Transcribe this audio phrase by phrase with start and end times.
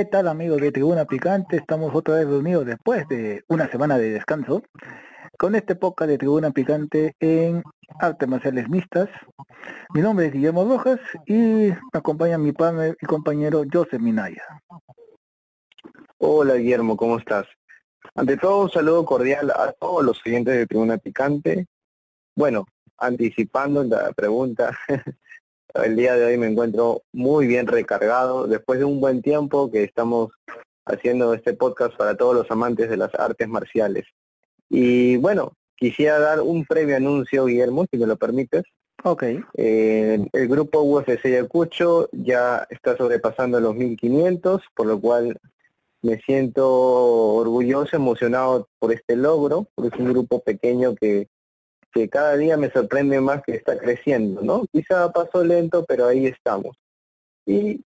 [0.00, 1.58] ¿Qué tal amigos de Tribuna Picante?
[1.58, 4.62] Estamos otra vez reunidos después de una semana de descanso
[5.38, 7.62] con este podcast de Tribuna Picante en
[7.98, 9.10] Artes Marciales Mixtas.
[9.92, 14.42] Mi nombre es Guillermo Rojas y me acompaña mi padre y compañero Joseph Minaya.
[16.16, 17.46] Hola Guillermo, ¿cómo estás?
[18.14, 21.66] Ante todo un saludo cordial a todos los oyentes de Tribuna Picante.
[22.34, 22.64] Bueno,
[22.96, 24.74] anticipando la pregunta,
[25.74, 29.84] el día de hoy me encuentro muy bien recargado después de un buen tiempo que
[29.84, 30.32] estamos
[30.86, 34.06] haciendo este podcast para todos los amantes de las artes marciales.
[34.68, 38.64] Y bueno, quisiera dar un previo anuncio, Guillermo, si me lo permites.
[39.02, 39.24] Ok.
[39.54, 45.38] Eh, el grupo UFC Ayacucho ya está sobrepasando los 1500, por lo cual
[46.02, 46.66] me siento
[47.34, 51.28] orgulloso, emocionado por este logro, porque es un grupo pequeño que
[51.92, 54.66] que cada día me sorprende más que está creciendo, ¿no?
[54.72, 56.76] Quizá paso lento, pero ahí estamos.
[57.46, 57.84] Y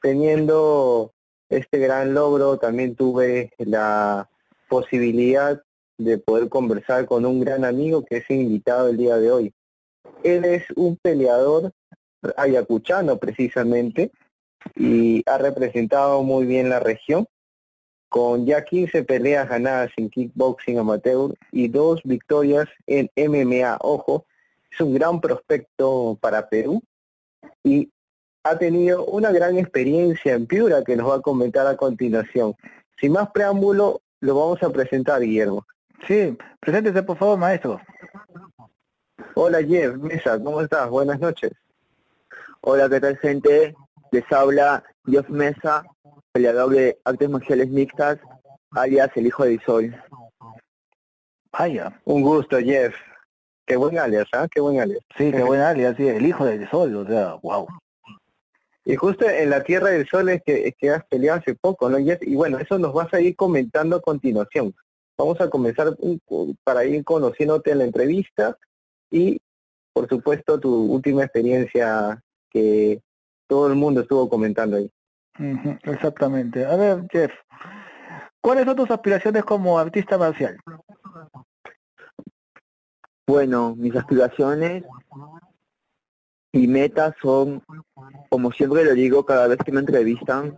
[0.00, 1.12] teniendo
[1.48, 4.28] este gran logro, también tuve la
[4.68, 5.62] posibilidad
[5.98, 9.54] de poder conversar con un gran amigo que es invitado el día de hoy.
[10.22, 11.72] Él es un peleador
[12.36, 14.10] ayacuchano precisamente
[14.74, 17.26] y ha representado muy bien la región
[18.14, 23.78] con ya 15 peleas ganadas en kickboxing amateur y dos victorias en MMA.
[23.80, 24.24] Ojo,
[24.70, 26.80] es un gran prospecto para Perú
[27.64, 27.90] y
[28.44, 32.54] ha tenido una gran experiencia en Piura que nos va a comentar a continuación.
[33.00, 35.66] Sin más preámbulo, lo vamos a presentar, Guillermo.
[36.06, 37.80] Sí, preséntese por favor, maestro.
[39.34, 40.88] Hola Jeff, Mesa, ¿cómo estás?
[40.88, 41.50] Buenas noches.
[42.60, 43.74] Hola, ¿qué tal gente?
[44.12, 45.84] Les habla Jeff Mesa,
[46.34, 48.18] peleador de artes marciales mixtas,
[48.72, 49.94] alias el hijo de Sol.
[51.52, 52.00] Vaya.
[52.04, 52.92] Un gusto, Jeff.
[53.64, 54.48] Qué buen alias, ¿ah?
[54.52, 54.98] Qué buen alias.
[55.16, 57.68] Sí, qué buen alias, sí, el hijo del sol, o sea, wow.
[58.84, 61.88] Y justo en la Tierra del Sol es que, es que has peleado hace poco,
[61.88, 62.20] ¿no, Jeff?
[62.22, 64.74] Y bueno, eso nos vas a ir comentando a continuación.
[65.16, 65.96] Vamos a comenzar
[66.64, 68.58] para ir conociéndote en la entrevista
[69.10, 69.40] y,
[69.92, 72.20] por supuesto, tu última experiencia
[72.50, 73.00] que
[73.46, 74.90] todo el mundo estuvo comentando ahí
[75.38, 76.64] exactamente.
[76.64, 77.32] A ver, Jeff,
[78.40, 80.58] ¿cuáles son tus aspiraciones como artista marcial?
[83.26, 84.84] Bueno, mis aspiraciones
[86.52, 87.62] y metas son,
[88.28, 90.56] como siempre lo digo cada vez que me entrevistan,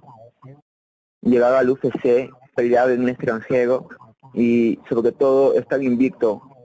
[1.22, 3.88] llegar al UFC, pelear en un extranjero
[4.34, 6.56] y sobre todo estar invicto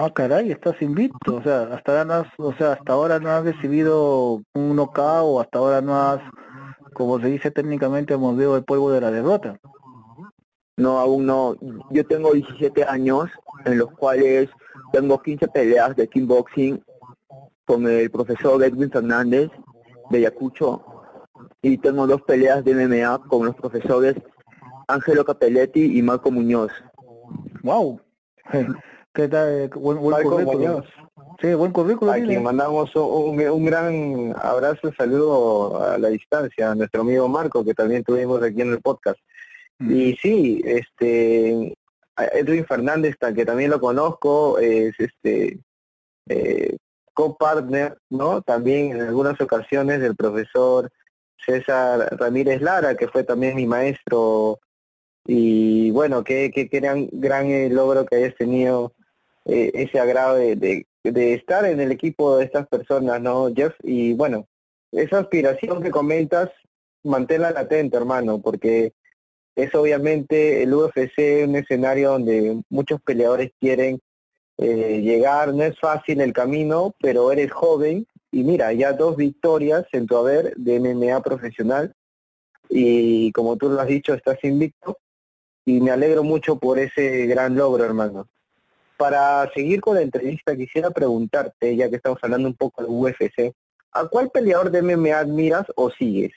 [0.00, 3.30] Ah, caray, estás invicto, o sea, hasta ahora no has, o sea, hasta ahora no
[3.30, 6.20] has recibido un knockout o hasta ahora no has,
[6.94, 9.58] como se dice técnicamente, mordido el polvo de la derrota.
[10.76, 11.56] No, aún no.
[11.90, 13.28] Yo tengo 17 años,
[13.64, 14.48] en los cuales
[14.92, 16.80] tengo 15 peleas de kickboxing
[17.64, 19.50] con el profesor Edwin Fernández
[20.10, 20.80] de Yacucho
[21.60, 24.14] y tengo dos peleas de MMA con los profesores
[24.86, 26.70] Ángelo Capelletti y Marco Muñoz.
[27.64, 28.00] Wow.
[29.18, 29.68] ¿Qué tal?
[29.70, 30.80] Buen, buen currículum.
[31.40, 32.14] Sí, buen currículum.
[32.14, 37.64] A quien mandamos un, un, gran abrazo saludo a la distancia a nuestro amigo Marco,
[37.64, 39.18] que también tuvimos aquí en el podcast.
[39.80, 39.92] Mm.
[39.92, 41.76] Y sí, este
[42.32, 45.58] Edwin Fernández, que también lo conozco, es este
[46.28, 46.76] eh,
[47.12, 48.40] co-partner, ¿no?
[48.42, 50.92] También en algunas ocasiones del profesor
[51.44, 54.60] César Ramírez Lara, que fue también mi maestro.
[55.26, 58.92] Y bueno, qué, qué, gran, gran eh, logro que hayas tenido
[59.48, 63.74] eh, ese agrado de, de, estar en el equipo de estas personas, ¿no, Jeff?
[63.82, 64.46] Y bueno,
[64.92, 66.50] esa aspiración que comentas,
[67.02, 68.92] manténla latente, hermano, porque
[69.56, 74.00] es obviamente el UFC un escenario donde muchos peleadores quieren
[74.58, 79.86] eh, llegar, no es fácil el camino, pero eres joven y mira, ya dos victorias
[79.92, 81.94] en tu haber de MMA profesional
[82.68, 84.98] y como tú lo has dicho, estás invicto
[85.64, 88.28] y me alegro mucho por ese gran logro, hermano.
[88.98, 93.54] Para seguir con la entrevista, quisiera preguntarte, ya que estamos hablando un poco del UFC,
[93.92, 96.32] ¿a cuál peleador de MMA admiras o sigues?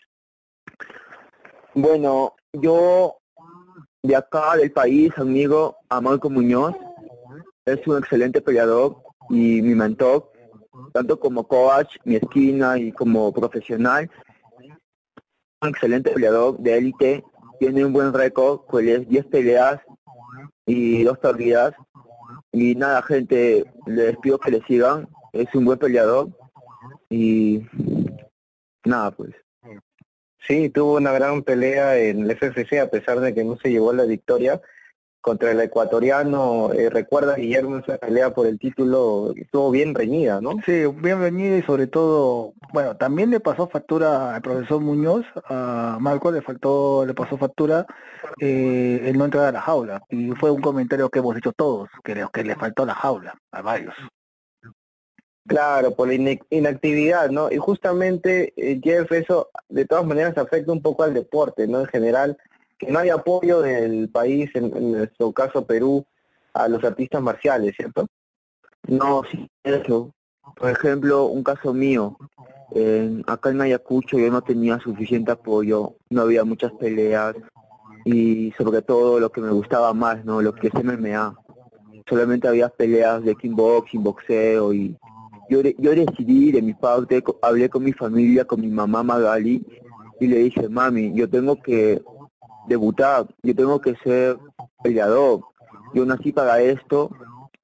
[1.73, 3.17] Bueno, yo
[4.03, 6.75] de acá del país amigo a Marco Muñoz,
[7.65, 8.97] es un excelente peleador
[9.31, 10.31] y mi mentor,
[10.93, 14.07] tanto como coach, mi esquina y como profesional.
[15.63, 17.23] Un excelente peleador de élite,
[17.59, 19.81] tiene un buen récord, pues 10 peleas
[20.67, 21.73] y dos perdidas
[22.51, 25.07] y nada, gente, les pido que le sigan.
[25.31, 26.30] Es un buen peleador.
[27.09, 27.62] Y
[28.83, 29.31] nada, pues.
[30.48, 33.94] Sí, tuvo una gran pelea en el FFC a pesar de que no se llevó
[33.94, 34.62] la victoria.
[35.21, 40.53] Contra el ecuatoriano, eh, recuerda Guillermo esa pelea por el título, estuvo bien reñida, ¿no?
[40.65, 45.97] Sí, bien reñida y sobre todo, bueno, también le pasó factura al profesor Muñoz, a
[46.01, 47.85] Marco le faltó, le pasó factura
[48.39, 51.89] eh, el no entrar a la jaula, y fue un comentario que hemos hecho todos,
[52.03, 53.94] que que le faltó la jaula, a varios.
[55.47, 57.51] Claro, por la inactividad, ¿no?
[57.51, 61.81] Y justamente, eh, Jeff, eso de todas maneras afecta un poco al deporte, ¿no?
[61.81, 62.38] En general,
[62.81, 66.03] que no hay apoyo del país, en, nuestro caso Perú,
[66.53, 68.07] a los artistas marciales, ¿cierto?
[68.87, 70.11] No, sí, eso.
[70.55, 72.17] Por ejemplo, un caso mío,
[73.27, 77.35] acá en Ayacucho yo no tenía suficiente apoyo, no había muchas peleas
[78.03, 80.41] y sobre todo lo que me gustaba más, ¿no?
[80.41, 81.35] Lo que es MMA.
[82.09, 84.97] Solamente había peleas de kickboxing, boxeo y
[85.51, 89.63] yo, yo decidí de mi parte, hablé con mi familia, con mi mamá Magali
[90.19, 92.01] y le dije, mami, yo tengo que
[92.71, 94.38] debutar, yo tengo que ser
[94.83, 95.41] peleador,
[95.94, 97.09] yo nací para esto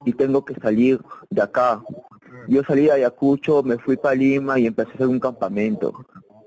[0.05, 0.99] y tengo que salir
[1.29, 1.81] de acá.
[2.47, 6.05] Yo salí de Ayacucho, me fui para Lima y empecé a hacer un campamento.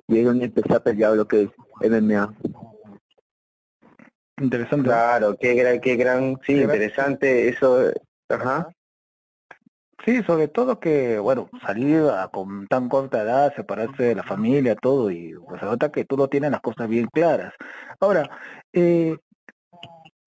[0.09, 2.35] Y es donde empecé a pelear lo que es MMA.
[4.41, 4.89] Interesante.
[4.89, 7.91] Claro, qué gran, qué gran, sí, interesante eso.
[8.29, 8.71] Ajá.
[10.05, 14.75] Sí, sobre todo que, bueno, salir a, con tan corta edad, separarse de la familia,
[14.75, 17.53] todo, y pues se nota que tú no tienes las cosas bien claras.
[18.01, 18.31] Ahora,
[18.73, 19.19] eh,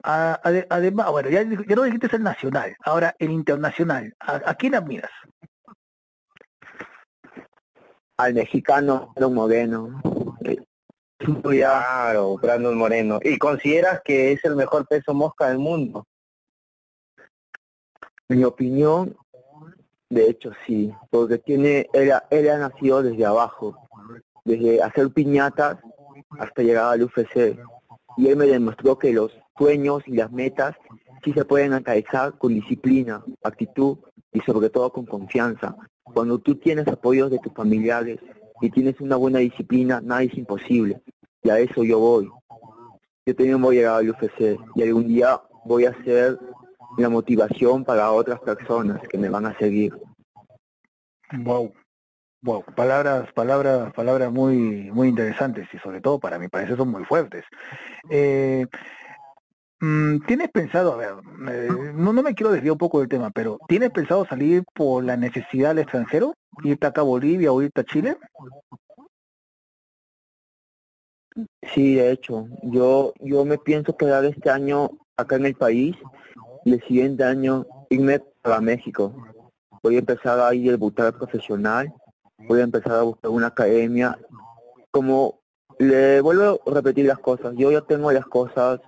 [0.04, 5.12] además, bueno, ya, ya, no dijiste el nacional, ahora el internacional, ¿a, quién admiras?
[8.18, 10.02] Al mexicano Brandon Moreno.
[11.42, 13.20] Claro, Brandon Moreno.
[13.24, 16.06] ¿Y consideras que es el mejor peso mosca del mundo?
[18.30, 19.16] En mi opinión,
[20.14, 23.76] de hecho, sí, porque tiene, él, él ha nacido desde abajo,
[24.46, 25.78] desde hacer piñatas
[26.40, 27.58] hasta llegar al UFC.
[28.18, 30.76] Y él me demostró que los sueños y las metas
[31.24, 33.98] sí se pueden alcanzar con disciplina, actitud
[34.32, 35.76] y sobre todo con confianza.
[36.04, 38.20] Cuando tú tienes apoyos de tus familiares
[38.62, 41.02] y tienes una buena disciplina, nada es imposible.
[41.42, 42.30] Y a eso yo voy.
[43.26, 46.38] Yo también voy a llegar al UFC y algún día voy a ser
[46.98, 49.94] la motivación para otras personas que me van a seguir.
[51.32, 51.74] Wow.
[52.44, 57.06] Wow, palabras, palabras, palabras muy, muy interesantes y sobre todo para mi parecer son muy
[57.06, 57.46] fuertes.
[58.10, 58.68] Eh,
[59.80, 61.14] mm, ¿Tienes pensado, a ver,
[61.96, 65.16] no, no me quiero desviar un poco del tema, pero ¿tienes pensado salir por la
[65.16, 66.34] necesidad al extranjero?
[66.66, 68.18] ¿Irte acá a Bolivia o irte a Chile?
[71.74, 75.96] Sí, de hecho, yo, yo me pienso quedar este año acá en el país
[76.72, 79.14] el siguiente año irme para México.
[79.82, 81.94] Voy a empezar a ir a debutar profesional,
[82.48, 84.18] voy a empezar a buscar una academia.
[84.92, 85.40] Como
[85.80, 88.80] le vuelvo a repetir las cosas, yo ya tengo las cosas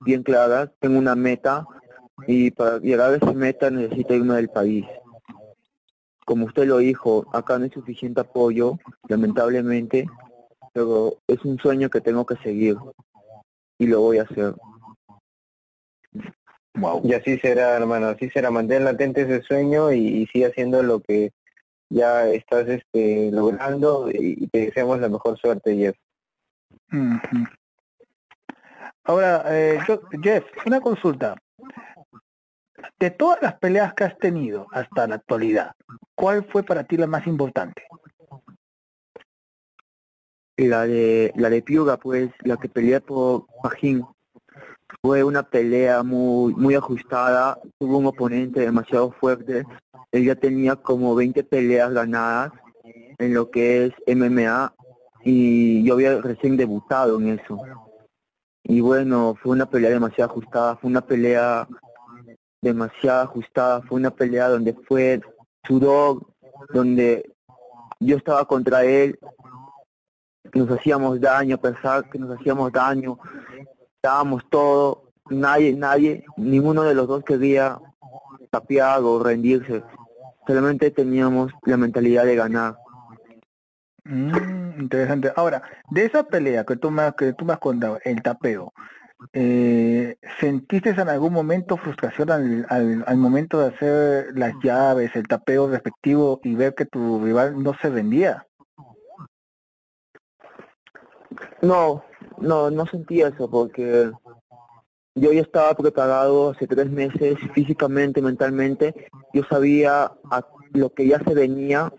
[0.00, 1.66] bien claras, tengo una meta
[2.26, 4.84] y para llegar a esa meta necesito irme del país.
[6.24, 8.78] Como usted lo dijo, acá no hay suficiente apoyo,
[9.08, 10.06] lamentablemente,
[10.72, 12.76] pero es un sueño que tengo que seguir
[13.78, 14.54] y lo voy a hacer.
[17.04, 18.50] Y así será, hermano, así será.
[18.50, 21.32] Mantén latente ese sueño y, sigue haciendo lo que
[21.88, 25.96] ya estás este, logrando y te deseamos la mejor suerte, Jeff.
[29.04, 29.78] Ahora, eh,
[30.22, 31.36] Jeff, una consulta.
[32.98, 35.72] De todas las peleas que has tenido hasta la actualidad,
[36.14, 37.84] ¿cuál fue para ti la más importante?
[40.56, 44.04] La de la de Piuga, pues, la que peleé por Pajín
[45.02, 49.64] fue una pelea muy muy ajustada, tuvo un oponente demasiado fuerte,
[50.12, 52.52] él ya tenía como 20 peleas ganadas
[53.18, 54.74] en lo que es MMA
[55.24, 57.58] y yo había recién debutado en eso.
[58.62, 61.68] Y bueno, fue una pelea demasiado ajustada, fue una pelea
[62.62, 65.20] demasiado ajustada, fue una pelea donde fue
[65.66, 66.26] sudor,
[66.72, 67.30] donde
[68.00, 69.18] yo estaba contra él,
[70.52, 73.18] nos hacíamos daño, a pesar que nos hacíamos daño,
[74.04, 74.98] estábamos todos,
[75.30, 77.78] nadie, nadie, ninguno de los dos quería
[78.50, 79.82] tapiar o rendirse,
[80.46, 82.76] solamente teníamos la mentalidad de ganar.
[84.04, 85.32] Mm, interesante.
[85.34, 88.74] Ahora, de esa pelea que tú me, que tú me has contado, el tapeo,
[89.32, 95.26] eh, ¿sentiste en algún momento frustración al, al, al, momento de hacer las llaves, el
[95.26, 98.46] tapeo respectivo y ver que tu rival no se vendía?
[101.62, 102.04] No,
[102.38, 104.10] no, no sentí eso porque
[105.14, 109.08] yo ya estaba preparado hace tres meses físicamente, mentalmente.
[109.32, 110.12] Yo sabía
[110.72, 111.92] lo que ya se venía,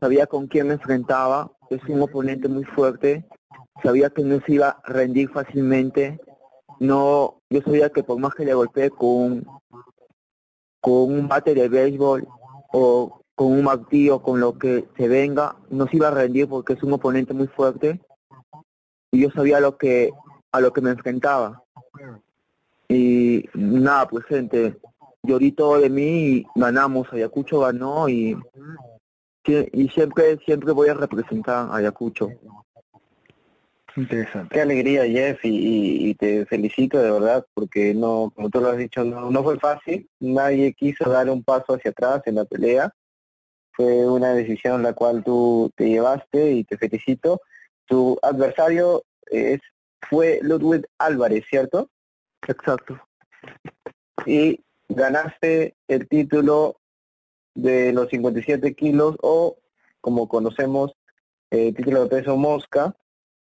[0.00, 1.50] sabía con quién me enfrentaba.
[1.70, 3.26] Es un oponente muy fuerte,
[3.82, 6.18] sabía que no se iba a rendir fácilmente
[6.80, 9.44] no, yo sabía que por más que le golpeé con
[10.80, 12.26] con un bate de béisbol
[12.72, 16.74] o con un martillo, con lo que se venga, no se iba a rendir porque
[16.74, 18.00] es un oponente muy fuerte
[19.10, 20.10] y yo sabía lo que
[20.52, 21.62] a lo que me enfrentaba.
[22.88, 24.76] Y nada, pues gente,
[25.22, 28.36] yo di todo de mí y ganamos, Ayacucho ganó y,
[29.44, 32.30] y siempre siempre voy a representar a Ayacucho.
[33.96, 34.54] Interesante.
[34.54, 39.04] Qué alegría, Jeff, y, te felicito de verdad, porque no, como tú lo has dicho,
[39.04, 40.08] no, no fue fácil.
[40.20, 42.92] Nadie quiso dar un paso hacia atrás en la pelea.
[43.72, 47.40] Fue una decisión la cual tú te llevaste y te felicito.
[47.88, 49.60] Tu adversario es
[50.08, 51.90] fue Ludwig Álvarez, ¿cierto?
[52.46, 53.00] Exacto.
[54.26, 56.76] Y ganaste el título
[57.54, 59.56] de los 57 kilos o,
[60.00, 60.92] como conocemos,
[61.50, 62.94] el título de peso mosca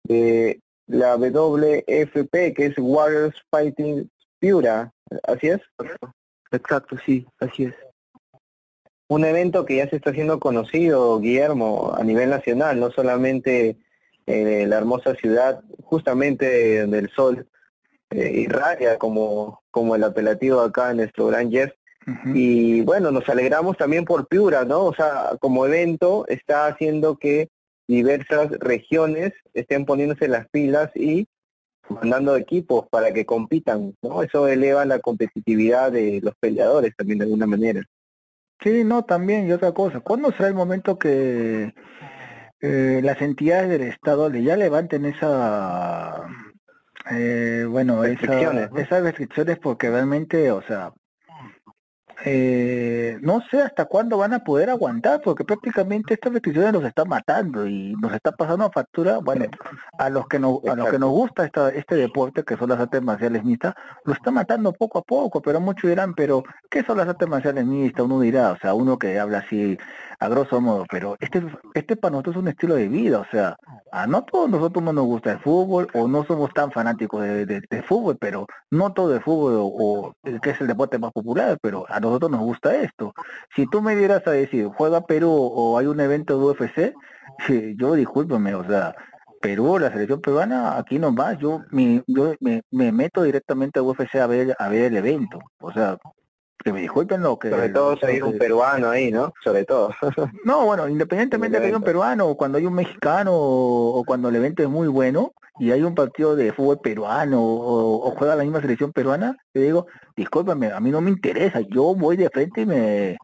[0.04, 4.10] de la WFP, que es Warriors Fighting
[4.40, 4.92] Pura,
[5.24, 5.60] ¿así es?
[6.52, 7.74] Exacto, sí, así es.
[9.08, 13.76] Un evento que ya se está haciendo conocido, Guillermo, a nivel nacional, no solamente
[14.26, 17.46] en la hermosa ciudad, justamente del sol
[18.10, 21.72] eh, irradia como, como el apelativo acá en nuestro Gran Jeff.
[22.34, 24.84] Y bueno, nos alegramos también por Piura, ¿no?
[24.84, 27.48] O sea, como evento está haciendo que
[27.88, 31.26] diversas regiones estén poniéndose las pilas y
[31.88, 34.22] mandando equipos para que compitan, ¿no?
[34.22, 37.82] Eso eleva la competitividad de los peleadores también de alguna manera.
[38.62, 41.74] Sí, no, también, y otra cosa, ¿cuándo será el momento que
[42.60, 46.26] eh, las entidades del Estado ya levanten esa,
[47.10, 50.92] eh, bueno, esas restricciones porque realmente, o sea,
[52.24, 57.08] eh, no sé hasta cuándo van a poder aguantar, porque prácticamente estas restricciones nos están
[57.08, 59.44] matando y nos está pasando factura, bueno,
[59.98, 62.80] a los que nos, a los que nos gusta esta, este deporte, que son las
[62.80, 66.96] artes marciales mixtas, lo está matando poco a poco, pero muchos dirán, pero ¿qué son
[66.96, 68.06] las artes marciales mixtas?
[68.06, 69.76] Uno dirá, o sea, uno que habla así
[70.18, 71.42] a grosso modo, pero este,
[71.74, 73.56] este para nosotros es un estilo de vida, o sea,
[73.92, 77.62] a no todos nosotros no nos gusta el fútbol o no somos tan fanáticos de,
[77.86, 82.00] fútbol, pero no todo el fútbol o, que es el deporte más popular, pero a
[82.00, 83.12] nosotros nos gusta esto.
[83.54, 86.94] Si tú me dieras a decir, juega Perú o hay un evento de UFC,
[87.76, 88.94] yo discúlpame, o sea,
[89.40, 94.16] Perú, la selección peruana, aquí nomás, yo, me, yo me, me meto directamente a UFC
[94.16, 95.98] a ver, a ver el evento, o sea,
[96.64, 97.50] que me disculpen lo que...
[97.50, 99.32] Sobre todo si hay un peruano ahí, ¿no?
[99.42, 99.90] Sobre todo.
[100.44, 104.28] no, bueno, independientemente de que haya un peruano, o cuando hay un mexicano, o, cuando
[104.28, 108.42] el evento es muy bueno, y hay un partido de fútbol peruano, o, juega la
[108.42, 109.86] misma selección peruana, te digo,
[110.16, 113.18] discúlpame, a mí no me interesa, yo voy de frente y me,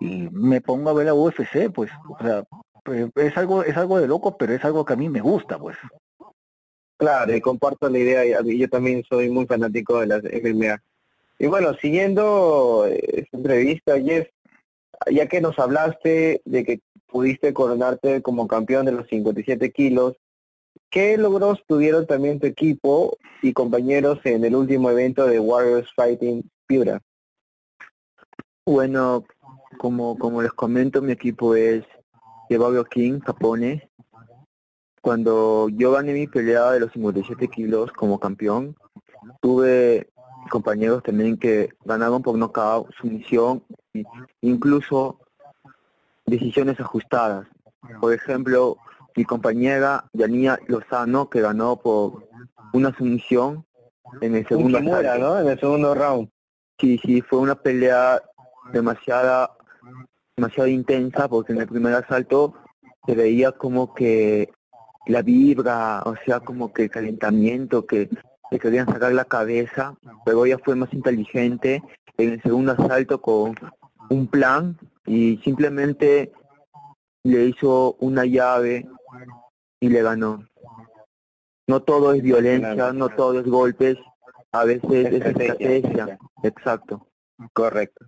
[0.00, 2.44] y me pongo a ver la UFC, pues, o sea,
[2.84, 5.58] pues, es algo, es algo de loco, pero es algo que a mí me gusta,
[5.58, 5.76] pues.
[6.98, 10.82] Claro, y comparto la idea, y yo también soy muy fanático de las MMA.
[11.38, 14.28] Y bueno, siguiendo eh, esta entrevista, Jeff,
[15.10, 20.16] ya que nos hablaste de que pudiste coronarte como campeón de los 57 kilos,
[20.90, 26.50] ¿qué logros tuvieron también tu equipo y compañeros en el último evento de Warriors Fighting
[26.66, 27.02] Piura?
[28.64, 29.24] Bueno,
[29.78, 31.84] como, como les comento, mi equipo es
[32.48, 33.90] Fabio King, Japone.
[35.02, 38.74] Cuando yo gané mi pelea de los 57 kilos como campeón,
[39.40, 40.08] tuve
[40.48, 43.62] compañeros también que ganaron por nocaut, sumisión,
[44.40, 45.20] incluso
[46.26, 47.46] decisiones ajustadas.
[48.00, 48.76] Por ejemplo,
[49.14, 52.28] mi compañera Yanía Lozano, que ganó por
[52.72, 53.64] una sumisión
[54.20, 55.38] en el segundo ¿no?
[55.40, 56.28] En el segundo round.
[56.78, 58.20] Sí, sí, fue una pelea
[58.72, 59.56] demasiada,
[60.36, 62.54] demasiado intensa porque en el primer asalto
[63.06, 64.50] se veía como que
[65.06, 68.10] la vibra, o sea, como que el calentamiento, que
[68.50, 71.82] le querían sacar la cabeza, pero ella fue más inteligente
[72.16, 73.54] en el segundo asalto con
[74.10, 76.32] un plan y simplemente
[77.24, 78.86] le hizo una llave
[79.80, 80.46] y le ganó.
[81.66, 83.96] No todo es violencia, no todo es golpes,
[84.52, 86.18] a veces es estrategia.
[86.42, 87.06] Exacto.
[87.52, 88.06] Correcto.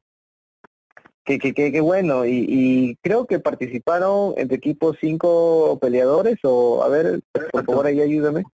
[1.25, 6.89] Qué, qué, qué, bueno, y, y, creo que participaron entre equipos cinco peleadores, o a
[6.89, 7.21] ver,
[7.53, 8.45] por favor ahí ayúdame.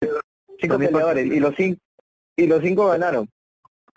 [0.65, 1.81] Cinco peleadores, y los cinco,
[2.37, 3.29] y los cinco ganaron.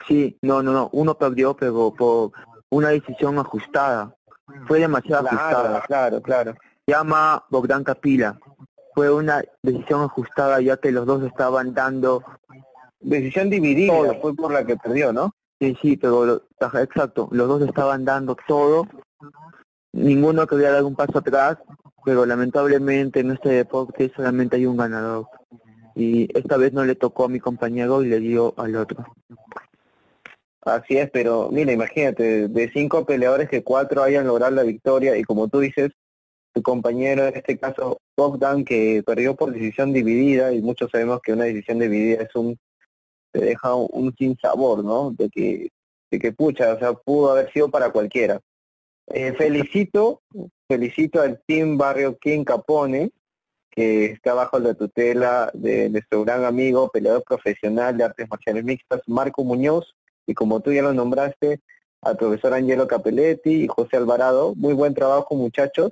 [0.07, 2.31] Sí, no, no, no, uno perdió, pero por
[2.69, 4.13] una decisión ajustada.
[4.67, 5.81] Fue demasiado ajustada.
[5.81, 6.53] Claro, claro.
[6.85, 8.39] Llama Bogdan Capila.
[8.93, 12.23] Fue una decisión ajustada ya que los dos estaban dando...
[12.99, 15.33] Decisión dividida, fue por la que perdió, ¿no?
[15.59, 16.43] Sí, sí, pero
[16.73, 18.87] exacto, los dos estaban dando todo.
[19.91, 21.57] Ninguno quería dar un paso atrás,
[22.05, 25.27] pero lamentablemente en este deporte solamente hay un ganador
[25.97, 29.03] y esta vez no le tocó a mi compañero y le dio al otro.
[30.61, 35.23] Así es, pero mira, imagínate, de cinco peleadores que cuatro hayan logrado la victoria y
[35.23, 35.91] como tú dices,
[36.53, 41.33] tu compañero, en este caso Bogdan, que perdió por decisión dividida y muchos sabemos que
[41.33, 42.59] una decisión dividida es un,
[43.31, 45.11] te deja un, sin sabor, ¿no?
[45.11, 45.69] De que,
[46.11, 48.39] de que pucha, o sea, pudo haber sido para cualquiera.
[49.07, 50.21] Eh, felicito,
[50.67, 53.11] felicito al Team Barrio King Capone,
[53.77, 59.01] que está bajo la tutela de nuestro gran amigo, peleador profesional de artes marciales mixtas,
[59.05, 61.61] Marco Muñoz, y como tú ya lo nombraste,
[62.01, 64.55] al profesor Angelo Capelletti y José Alvarado.
[64.55, 65.91] Muy buen trabajo, muchachos.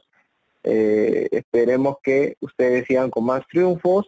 [0.64, 4.08] Eh, esperemos que ustedes sigan con más triunfos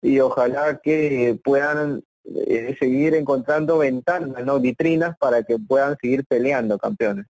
[0.00, 4.60] y ojalá que puedan eh, seguir encontrando ventanas, ¿no?
[4.60, 7.26] vitrinas para que puedan seguir peleando campeones.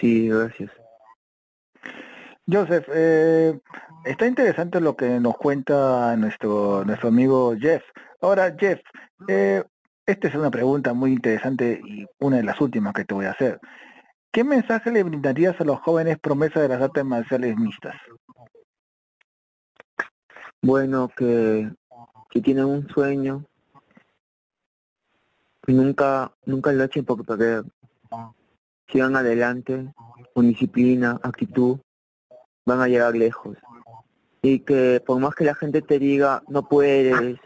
[0.00, 0.72] Sí, gracias.
[2.50, 3.60] Joseph, eh,
[4.06, 7.82] está interesante lo que nos cuenta nuestro nuestro amigo Jeff.
[8.22, 8.80] Ahora, Jeff,
[9.28, 9.62] eh,
[10.06, 13.32] esta es una pregunta muy interesante y una de las últimas que te voy a
[13.32, 13.60] hacer.
[14.32, 17.96] ¿Qué mensaje le brindarías a los jóvenes promesas de las artes marciales mixtas?
[20.62, 21.70] Bueno, que,
[22.30, 23.44] que tienen un sueño,
[25.62, 27.64] que nunca, nunca lo echen por perder.
[28.90, 29.92] Sigan adelante,
[30.32, 31.78] con disciplina, actitud,
[32.68, 33.56] van a llegar lejos.
[34.42, 37.38] Y que por más que la gente te diga, no puedes,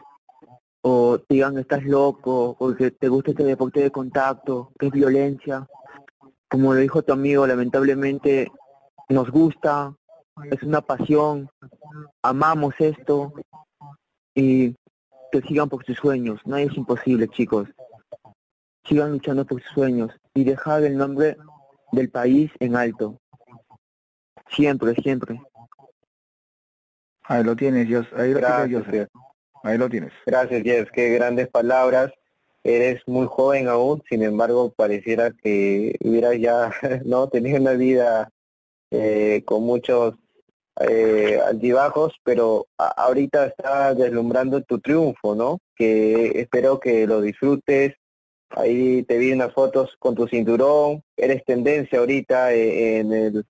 [0.82, 4.92] o te digan, estás loco, o que te gusta este deporte de contacto, que es
[4.92, 5.66] violencia,
[6.50, 8.52] como lo dijo tu amigo, lamentablemente
[9.08, 9.94] nos gusta,
[10.50, 11.48] es una pasión,
[12.22, 13.32] amamos esto
[14.34, 14.74] y
[15.30, 16.40] que sigan por sus sueños.
[16.44, 17.68] Nadie es imposible, chicos.
[18.84, 21.38] Sigan luchando por sus sueños y dejar el nombre
[21.92, 23.18] del país en alto.
[24.54, 25.40] Siempre, siempre.
[27.24, 28.06] Ahí lo tienes, Dios.
[28.16, 29.08] Ahí lo tienes, Dios.
[29.62, 30.12] Ahí lo tienes.
[30.26, 30.90] Gracias, Jess.
[30.92, 32.12] Qué grandes palabras.
[32.64, 36.70] Eres muy joven aún, sin embargo, pareciera que hubieras ya
[37.04, 38.30] no tenido una vida
[38.90, 40.14] eh, con muchos
[40.80, 45.58] eh, altibajos, pero ahorita está deslumbrando tu triunfo, ¿no?
[45.74, 47.94] Que espero que lo disfrutes.
[48.50, 51.02] Ahí te vi unas fotos con tu cinturón.
[51.16, 53.46] Eres tendencia ahorita eh, en el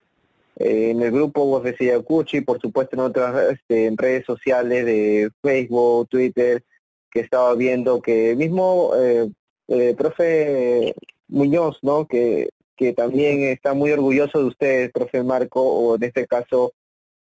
[0.57, 6.65] en el grupo UFC Yakuchi, por supuesto en otras este, redes sociales de Facebook, Twitter,
[7.11, 9.31] que estaba viendo que mismo eh,
[9.69, 10.95] eh, profe
[11.29, 12.07] Muñoz, ¿no?
[12.07, 16.73] Que, que también está muy orgulloso de ustedes, profe Marco, o en este caso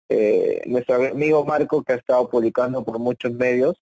[0.10, 3.76] eh, nuestro amigo Marco, que ha estado publicando por muchos medios,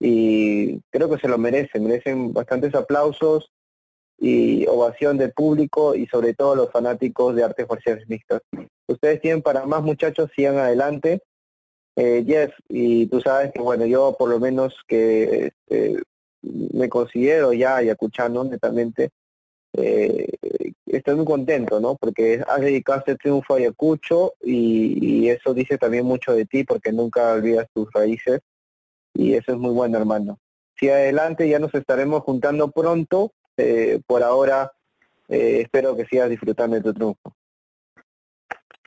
[0.00, 3.50] y creo que se lo merecen, merecen bastantes aplausos
[4.18, 8.40] y ovación del público y sobre todo los fanáticos de artes marciales mixtas.
[8.86, 11.22] Ustedes tienen para más muchachos, sigan adelante.
[11.96, 16.02] Eh, Jeff, y tú sabes que bueno, yo por lo menos que este,
[16.42, 19.10] me considero ya ayacuchano netamente,
[19.74, 20.28] eh,
[20.86, 21.96] estoy muy contento, ¿no?
[21.96, 26.64] Porque has dedicado este triunfo a Ayacucho y, y, eso dice también mucho de ti
[26.64, 28.40] porque nunca olvidas tus raíces
[29.14, 30.38] y eso es muy bueno, hermano.
[30.78, 34.72] Si adelante ya nos estaremos juntando pronto eh, por ahora
[35.28, 37.34] eh, espero que sigas disfrutando de tu triunfo.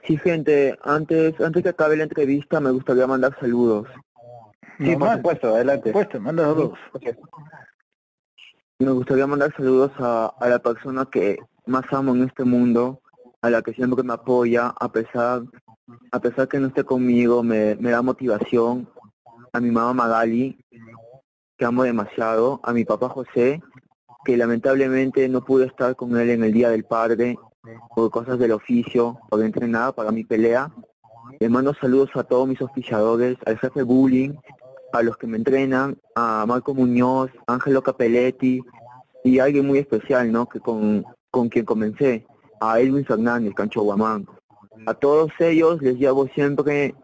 [0.03, 3.87] Sí, gente, antes antes que acabe la entrevista me gustaría mandar saludos.
[4.77, 5.91] Sí, por supuesto, adelante.
[5.91, 6.79] Por supuesto, manda saludos.
[8.77, 13.01] Me gustaría mandar saludos a, a la persona que más amo en este mundo,
[13.41, 15.43] a la que siempre me apoya, a pesar
[16.11, 18.89] a pesar que no esté conmigo, me, me da motivación,
[19.53, 20.57] a mi mamá Magali,
[21.57, 23.61] que amo demasiado, a mi papá José,
[24.25, 27.37] que lamentablemente no pude estar con él en el Día del Padre
[27.95, 30.71] por cosas del oficio, por entrenar para mi pelea.
[31.39, 34.33] Le mando saludos a todos mis oficiadores, al jefe Bullying,
[34.91, 38.61] a los que me entrenan, a Marco Muñoz, Ángelo Capelletti
[39.23, 40.47] y a alguien muy especial, ¿no?
[40.47, 42.25] Que con, con quien comencé,
[42.59, 44.27] a Edwin Fernández, Cancho Guamán.
[44.87, 46.95] A todos ellos les llevo siempre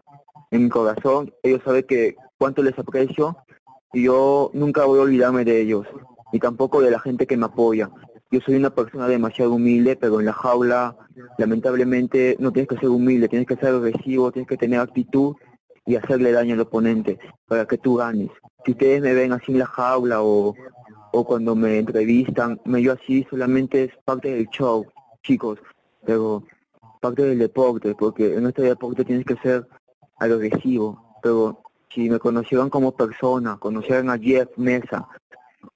[0.50, 3.36] en mi corazón, ellos saben que cuánto les aprecio
[3.92, 5.86] y yo nunca voy a olvidarme de ellos
[6.32, 7.90] ni tampoco de la gente que me apoya.
[8.30, 10.96] Yo soy una persona demasiado humilde, pero en la jaula,
[11.36, 15.34] lamentablemente, no tienes que ser humilde, tienes que ser agresivo, tienes que tener actitud
[15.84, 18.30] y hacerle daño al oponente para que tú ganes.
[18.64, 20.54] Si ustedes me ven así en la jaula o,
[21.12, 24.86] o cuando me entrevistan, me yo así solamente es parte del show,
[25.22, 25.58] chicos,
[26.04, 26.42] pero
[27.00, 29.66] parte del deporte, porque en este deporte tienes que ser
[30.18, 35.06] agresivo, pero si me conocieran como persona, conocieran a Jeff Mesa,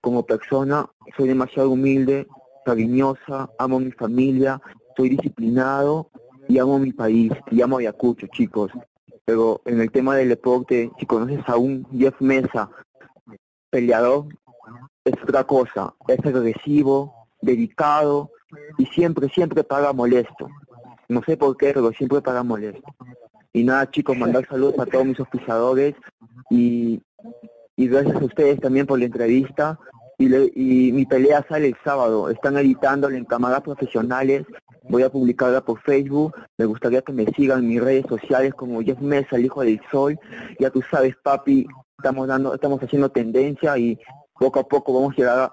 [0.00, 2.26] como persona soy demasiado humilde,
[2.64, 4.60] cariñosa, amo mi familia,
[4.96, 6.10] soy disciplinado
[6.48, 8.70] y amo mi país y amo a Ayacucho, chicos.
[9.24, 12.70] pero en el tema del deporte, si conoces a un Jeff Mesa,
[13.70, 14.26] peleador,
[15.04, 18.30] es otra cosa, es agresivo, dedicado
[18.78, 20.48] y siempre, siempre paga molesto.
[21.08, 22.82] No sé por qué, pero siempre paga molesto.
[23.52, 25.94] Y nada, chicos, mandar saludos a todos mis oficiadores
[26.50, 27.00] y,
[27.76, 29.78] y gracias a ustedes también por la entrevista.
[30.18, 32.30] Y, y mi pelea sale el sábado.
[32.30, 34.46] Están editándola en cámaras profesionales.
[34.88, 36.34] Voy a publicarla por Facebook.
[36.56, 40.18] Me gustaría que me sigan mis redes sociales como Jeff Mesa, el hijo del sol.
[40.58, 41.66] Ya tú sabes, papi,
[41.98, 43.98] estamos dando, estamos haciendo tendencia y
[44.38, 45.52] poco a poco vamos a llegar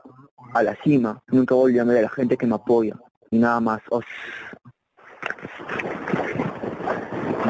[0.53, 1.21] a, la cima.
[1.27, 2.95] Nunca voy a olvidarme de la gente que me apoya.
[3.31, 3.81] Y nada más.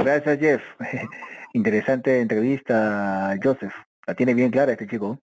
[0.04, 0.62] Gracias, Jeff.
[1.54, 3.74] Interesante entrevista, Joseph.
[4.06, 5.20] La tiene bien clara este chico.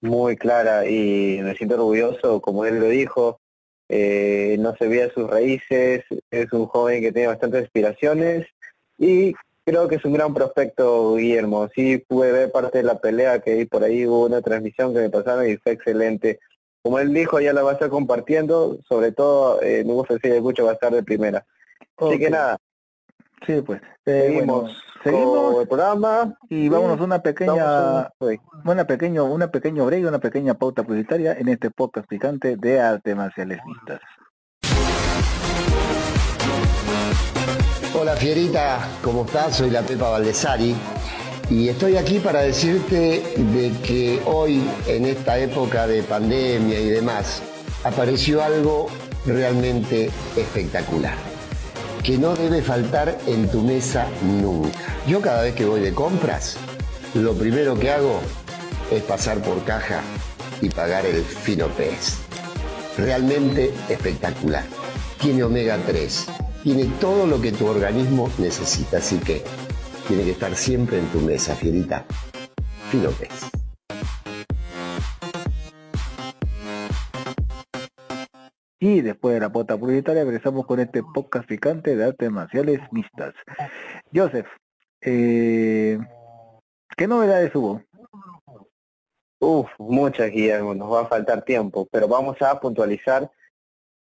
[0.00, 3.40] Muy clara y me siento orgulloso, como él lo dijo,
[3.88, 8.46] eh, no se veía sus raíces, es un joven que tiene bastantes aspiraciones
[8.98, 11.68] y creo que es un gran prospecto, Guillermo.
[11.74, 15.00] Sí pude ver parte de la pelea que hay por ahí, hubo una transmisión que
[15.00, 16.40] me pasaron y fue excelente.
[16.82, 20.64] Como él dijo, ya la va a estar compartiendo, sobre todo en UFC de Cucho
[20.64, 21.46] va a estar de primera.
[21.96, 22.58] Así que nada.
[23.46, 23.80] Sí, pues.
[24.06, 28.10] Eh, seguimos, seguimos el programa y vámonos a una pequeña,
[28.64, 33.16] una pequeño, una pequeña break, una pequeña pauta publicitaria en este podcast picante de artes
[33.16, 34.00] marciales mixtas.
[37.94, 39.56] Hola Fierita, ¿cómo estás?
[39.56, 40.74] Soy la Pepa Valdesari
[41.50, 47.42] y estoy aquí para decirte de que hoy, en esta época de pandemia y demás,
[47.84, 48.88] apareció algo
[49.26, 51.14] realmente espectacular,
[52.02, 54.78] que no debe faltar en tu mesa nunca.
[55.06, 56.56] Yo cada vez que voy de compras,
[57.14, 58.20] lo primero que hago
[58.90, 60.00] es pasar por caja
[60.60, 62.18] y pagar el fino pez.
[62.98, 64.64] Realmente espectacular.
[65.20, 66.26] Tiene omega 3
[66.62, 69.42] tiene todo lo que tu organismo necesita, así que
[70.06, 72.04] tiene que estar siempre en tu mesa, fierita.
[72.90, 73.10] Fino
[78.84, 83.32] Y después de la pota publicitaria regresamos con este podcast picante de artes marciales mixtas.
[84.12, 84.48] Joseph,
[85.00, 85.96] eh,
[86.96, 87.80] ¿qué novedades hubo?
[89.38, 93.30] Uf, muchas, Guillermo, nos va a faltar tiempo, pero vamos a puntualizar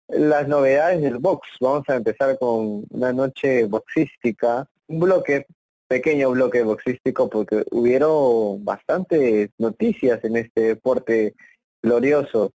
[0.08, 1.46] las novedades del box.
[1.60, 5.44] Vamos a empezar con una noche boxística, un bloque,
[5.88, 11.34] pequeño bloque boxístico, porque hubieron bastantes noticias en este deporte
[11.82, 12.54] glorioso.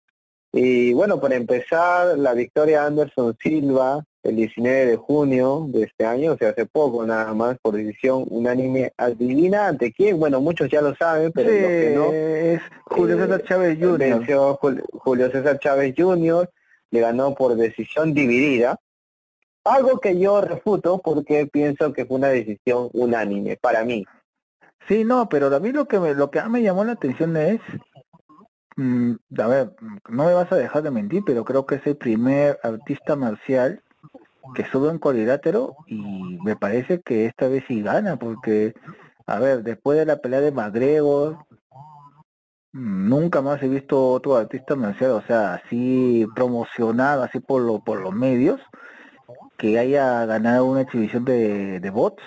[0.56, 6.32] Y bueno, para empezar, la victoria Anderson Silva el 19 de junio de este año,
[6.32, 10.80] o sea, hace poco nada más, por decisión unánime, adivina ante quién, bueno, muchos ya
[10.80, 12.12] lo saben, pero los que no...
[12.12, 14.58] Es Julio César eh, Chávez Jr.
[14.92, 16.48] Julio César Chávez Jr.,
[16.90, 18.78] le ganó por decisión dividida,
[19.64, 24.06] algo que yo refuto porque pienso que fue una decisión unánime para mí.
[24.88, 27.60] Sí, no, pero a mí lo que me, lo que me llamó la atención es,
[28.76, 29.76] mm, a ver,
[30.08, 33.82] no me vas a dejar de mentir, pero creo que es el primer artista marcial
[34.54, 38.74] que sube en cuadrilátero y me parece que esta vez sí gana, porque,
[39.26, 41.38] a ver, después de la pelea de McGregor,
[42.74, 48.00] Nunca más he visto otro artista marcial, o sea, así promocionado, así por, lo, por
[48.00, 48.60] los medios,
[49.56, 52.20] que haya ganado una exhibición de, de bots.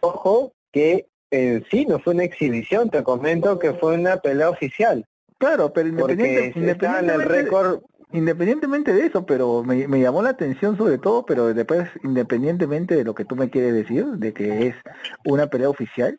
[0.00, 5.04] Ojo, que en sí no fue una exhibición, te comento que fue una pelea oficial.
[5.38, 7.80] Claro, pero independientemente, en el récord
[8.12, 13.04] independientemente de eso, pero me, me, llamó la atención sobre todo, pero después, independientemente de
[13.04, 14.76] lo que tú me quieres decir, de que es
[15.24, 16.18] una pelea oficial,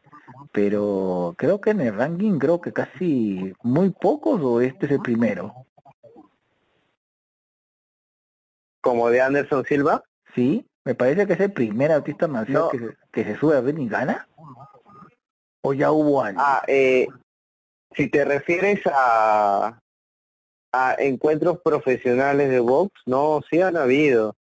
[0.51, 4.99] pero creo que en el ranking creo que casi muy pocos o este es el
[4.99, 5.53] primero.
[8.81, 10.03] ¿Como de Anderson Silva?
[10.35, 13.61] Sí, me parece que es el primer artista marcial que, se, que se sube a
[13.61, 14.27] ver y gana.
[15.67, 16.39] ¿O ya hubo algo?
[16.41, 17.07] Ah, eh,
[17.93, 19.77] si te refieres a,
[20.71, 24.37] a encuentros profesionales de box, no, sí han habido.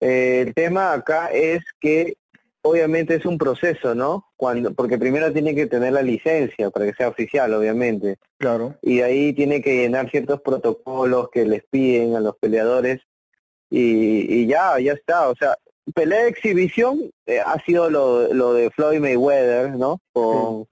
[0.00, 2.14] Eh, el tema acá es que
[2.62, 4.26] obviamente es un proceso, ¿no?
[4.36, 8.18] Cuando, porque primero tiene que tener la licencia para que sea oficial, obviamente.
[8.38, 8.76] Claro.
[8.80, 13.00] Y ahí tiene que llenar ciertos protocolos que les piden a los peleadores
[13.70, 15.28] y, y ya, ya está.
[15.28, 15.56] O sea,
[15.92, 20.00] pelea de exhibición eh, ha sido lo, lo de Floyd Mayweather, ¿no?
[20.12, 20.66] Con,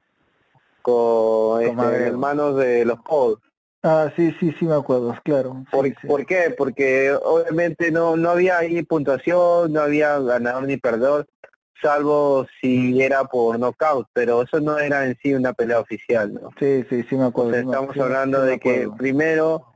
[0.83, 3.39] con, este, hermanos de los Paul.
[3.83, 5.65] Ah, sí, sí, sí me acuerdo, claro.
[5.71, 6.55] ¿Por, ¿Por, qué?
[6.57, 11.27] Porque obviamente no no había ahí puntuación, no había ganador ni perdedor
[11.83, 16.51] salvo si era por knockout, pero eso no era en sí una pelea oficial, ¿no?
[16.59, 17.57] Sí, sí, sí me acuerdo.
[17.57, 19.67] estamos hablando de que primero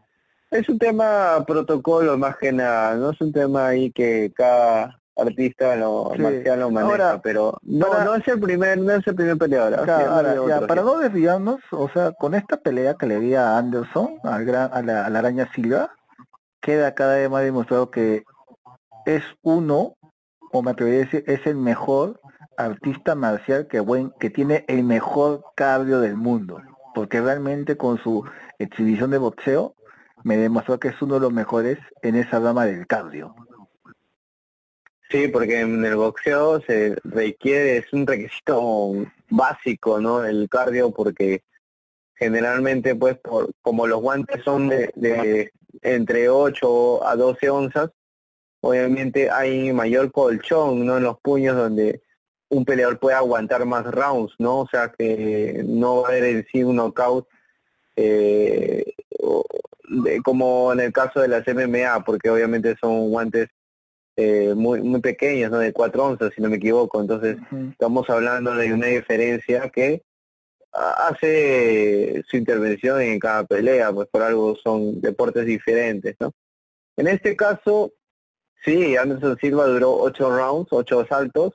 [0.51, 5.77] es un tema protocolo más que nada, no es un tema ahí que cada artista
[5.77, 9.87] lo marcial lo maneja, pero no, no es el primer, no es el primer peleador.
[10.67, 14.71] para no desviarnos, o sea, con esta pelea que le di a Anderson, al gran,
[14.73, 15.95] a la, araña Silva,
[16.61, 18.25] queda cada vez más demostrado que
[19.07, 19.97] es uno,
[20.53, 22.21] o me atrevería a decir, es el mejor
[22.59, 26.61] artista marcial que buen, que tiene el mejor cardio del mundo,
[26.95, 28.25] porque realmente con su
[28.59, 29.75] exhibición de boxeo
[30.25, 33.35] me demostró que es uno de los mejores en esa rama del cardio.
[35.11, 38.93] Sí, porque en el boxeo se requiere, es un requisito
[39.31, 40.25] básico, ¿no?
[40.25, 41.45] El cardio, porque
[42.15, 47.91] generalmente, pues, por, como los guantes son de, de entre 8 a 12 onzas,
[48.61, 50.97] obviamente hay mayor colchón, ¿no?
[50.97, 52.03] En los puños donde
[52.49, 54.61] un peleador puede aguantar más rounds, ¿no?
[54.61, 57.29] O sea que no va a haber en sí un knockout
[57.97, 58.85] eh,
[60.25, 63.49] como en el caso de las MMA, porque obviamente son guantes
[64.17, 65.59] eh, muy muy pequeños, ¿no?
[65.59, 67.01] De 4 onzas, si no me equivoco.
[67.01, 67.37] Entonces,
[67.71, 70.03] estamos hablando de una diferencia que
[70.73, 76.33] hace su intervención en cada pelea, pues por algo son deportes diferentes, ¿no?
[76.97, 77.93] En este caso,
[78.65, 81.55] sí, Anderson Silva duró 8 rounds, 8 asaltos,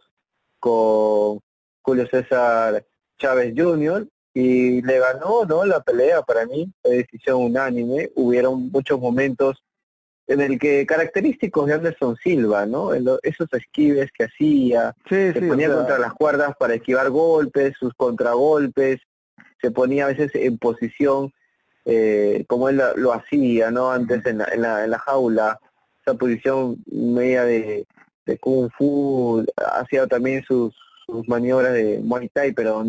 [0.60, 1.40] con
[1.82, 2.86] Julio César
[3.18, 8.98] Chávez Jr., y le ganó no la pelea para mí fue decisión unánime hubieron muchos
[8.98, 9.62] momentos
[10.32, 16.00] en el que característicos de Anderson Silva no esos esquives que hacía se ponía contra
[16.00, 19.00] las cuerdas para esquivar golpes sus contragolpes
[19.62, 21.34] se ponía a veces en posición
[21.86, 25.60] eh, como él lo, hacía no antes en la, en la, en la jaula
[26.06, 27.86] esa posición media de,
[28.26, 30.74] de kung fu hacía también sus
[31.12, 32.86] sus maniobras de Muay Thai, pero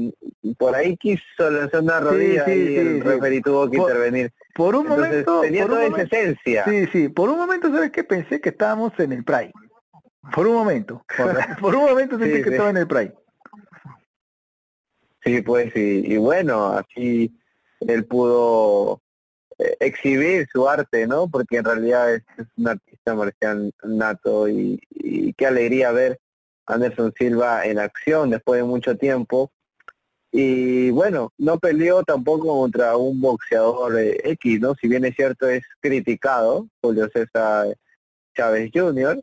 [0.57, 4.33] por ahí quiso lanzar una rodilla y el referee tuvo que intervenir.
[4.55, 5.41] Por un momento...
[5.41, 6.65] Tenía toda esa esencia.
[6.65, 8.05] Sí, sí, por un momento, ¿sabes qué?
[8.05, 9.53] Pensé que estábamos en el Pride.
[10.35, 11.05] Por un momento.
[11.61, 13.15] Por, un momento sentí que estaba en el Pride.
[15.25, 17.33] Sí, pues, y, y bueno, así
[17.81, 19.01] él pudo
[19.59, 21.29] eh, exhibir su arte, ¿no?
[21.29, 22.23] Porque en realidad es,
[22.57, 26.19] un artista marcial nato y, y, qué alegría ver
[26.67, 29.53] Anderson Silva en acción después de mucho tiempo.
[30.35, 34.75] Y bueno, no peleó tampoco contra un boxeador eh, X, ¿no?
[34.75, 37.77] Si bien es cierto es criticado, Julio César
[38.35, 39.23] Chávez Jr.,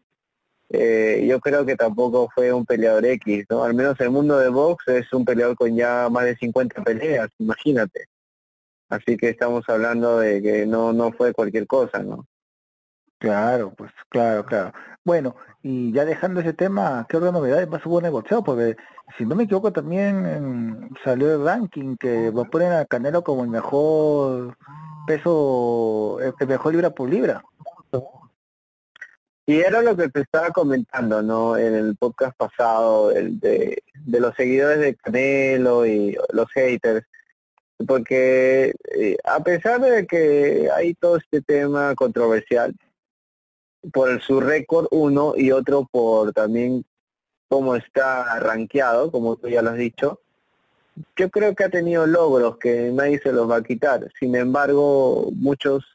[0.72, 3.64] eh, yo creo que tampoco fue un peleador X, ¿no?
[3.64, 7.30] Al menos el mundo de box es un peleador con ya más de 50 peleas,
[7.40, 8.06] imagínate.
[8.90, 12.28] Así que estamos hablando de que no, no fue cualquier cosa, ¿no?
[13.20, 14.72] Claro, pues claro, claro.
[15.04, 18.44] Bueno, y ya dejando ese tema, ¿qué otra novedades más hubo negociado?
[18.44, 18.78] Porque
[19.18, 23.44] si no me equivoco también salió el ranking que va a poner a Canelo como
[23.44, 24.56] el mejor
[25.06, 27.44] peso, el mejor libra por libra.
[29.46, 31.58] Y era lo que te estaba comentando, ¿no?
[31.58, 37.06] En el podcast pasado, el de, de los seguidores de Canelo y los haters,
[37.88, 42.76] porque eh, a pesar de que hay todo este tema controversial,
[43.92, 46.86] por su récord uno y otro por también
[47.48, 50.20] cómo está rankeado, como tú ya lo has dicho.
[51.16, 54.12] Yo creo que ha tenido logros que nadie se los va a quitar.
[54.20, 55.86] Sin embargo, muchos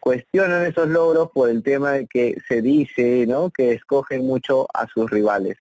[0.00, 3.50] cuestionan esos logros por el tema de que se dice, ¿no?
[3.50, 5.58] Que escogen mucho a sus rivales.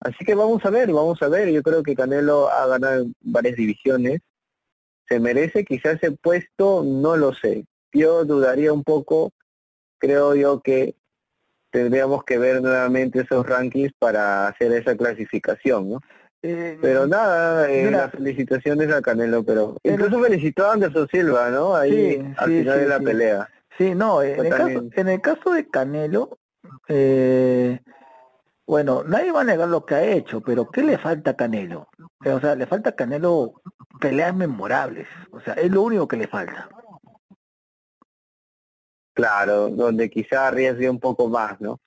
[0.00, 1.50] Así que vamos a ver, vamos a ver.
[1.50, 4.20] Yo creo que Canelo ha ganado varias divisiones.
[5.08, 6.82] ¿Se merece quizás ese puesto?
[6.84, 7.66] No lo sé.
[7.92, 9.32] Yo dudaría un poco.
[9.98, 10.94] Creo yo que
[11.70, 16.00] tendríamos que ver nuevamente esos rankings para hacer esa clasificación, ¿no?
[16.42, 21.76] Eh, pero nada, eh, las felicitaciones a Canelo, pero incluso felicitó a Anderson Silva, ¿no?
[21.76, 23.48] Ahí al final de la pelea.
[23.76, 26.38] Sí, no, en el, caso, en el caso de Canelo,
[26.88, 27.78] eh,
[28.66, 31.88] bueno, nadie va a negar lo que ha hecho, pero ¿qué le falta a Canelo?
[32.24, 33.60] O sea, le falta a Canelo
[34.00, 36.68] peleas memorables, o sea, es lo único que le falta.
[39.20, 41.78] Claro, donde quizá arriesgue un poco más, ¿no?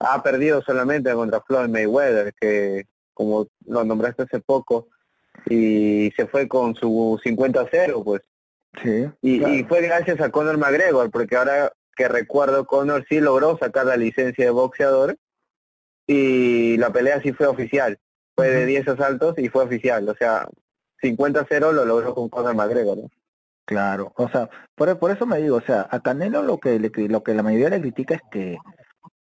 [0.00, 4.88] Ha perdido solamente contra Floyd Mayweather, que como lo nombraste hace poco,
[5.48, 8.22] y se fue con su 50-0, pues.
[8.82, 9.06] Sí.
[9.22, 13.96] Y, fue gracias a Conor McGregor, porque ahora que recuerdo, Conor sí logró sacar la
[13.96, 15.16] licencia de boxeador
[16.08, 17.96] y la pelea sí fue oficial.
[18.34, 20.08] Fue de 10 asaltos y fue oficial.
[20.08, 20.48] O sea,
[21.00, 22.98] 50-0 lo logró con Conor McGregor.
[22.98, 23.10] ¿no?
[23.66, 27.22] Claro, o sea, por, por eso me digo, o sea, a Canelo lo que lo
[27.24, 28.58] que la mayoría le critica es que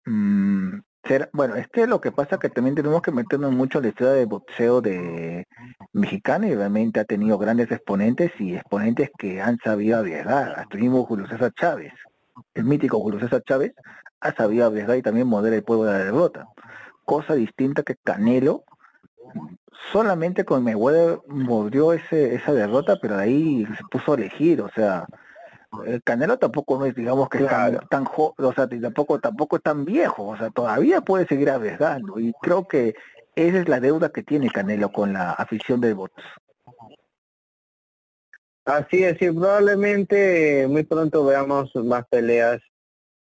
[0.07, 3.79] mmm, ser, bueno, es que lo que pasa es que también tenemos que meternos mucho
[3.79, 5.47] en la historia de boxeo de
[5.93, 11.05] mexicano y realmente ha tenido grandes exponentes y exponentes que han sabido arriesgar, hasta mismo
[11.07, 11.93] Julio César Chávez,
[12.55, 13.73] el mítico Julio César Chávez
[14.21, 16.47] ha sabido arriesgar y también mover el pueblo de la derrota.
[17.05, 18.65] cosa distinta que Canelo.
[19.93, 24.71] Solamente con Mayweather mordió ese, esa derrota, pero de ahí se puso a elegir, o
[24.71, 25.07] sea,
[25.87, 29.85] el Canelo tampoco no es, digamos que tan, tan o sea, tampoco, tampoco es tan
[29.85, 32.95] viejo, o sea, todavía puede seguir arriesgando, y creo que
[33.35, 36.23] esa es la deuda que tiene Canelo con la afición de bots.
[38.65, 42.61] Así es, y probablemente muy pronto veamos más peleas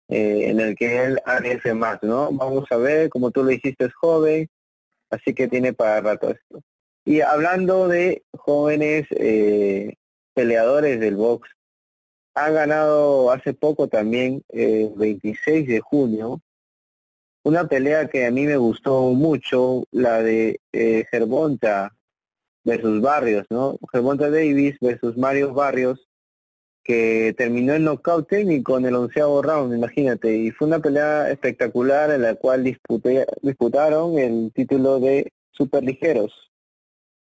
[0.08, 2.30] eh, en el que él arriesgue más, ¿no?
[2.32, 4.48] Vamos a ver, como tú lo dijiste, es joven,
[5.10, 6.62] así que tiene para rato esto.
[7.04, 9.94] Y hablando de jóvenes eh,
[10.34, 11.48] peleadores del box,
[12.34, 16.40] ha ganado hace poco también, el 26 de junio,
[17.42, 21.96] una pelea que a mí me gustó mucho, la de eh, Gervonta
[22.64, 23.78] versus Barrios, ¿no?
[23.90, 26.07] Gervonta Davis versus Mario Barrios,
[26.88, 32.10] que terminó en knockout técnico en el onceavo round, imagínate, y fue una pelea espectacular
[32.10, 36.50] en la cual disputé, disputaron el título de superligeros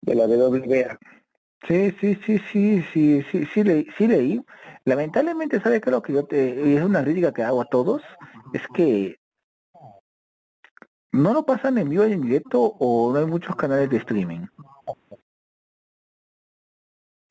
[0.01, 0.97] de la WBA.
[1.67, 4.43] Sí, sí, sí, sí, sí, sí, sí, leí, sí leí.
[4.83, 5.91] Lamentablemente, ¿sabes qué?
[5.91, 8.01] Lo que yo te, es una crítica que hago a todos,
[8.53, 9.19] es que
[11.11, 14.47] no lo pasan en vivo y en directo o no hay muchos canales de streaming.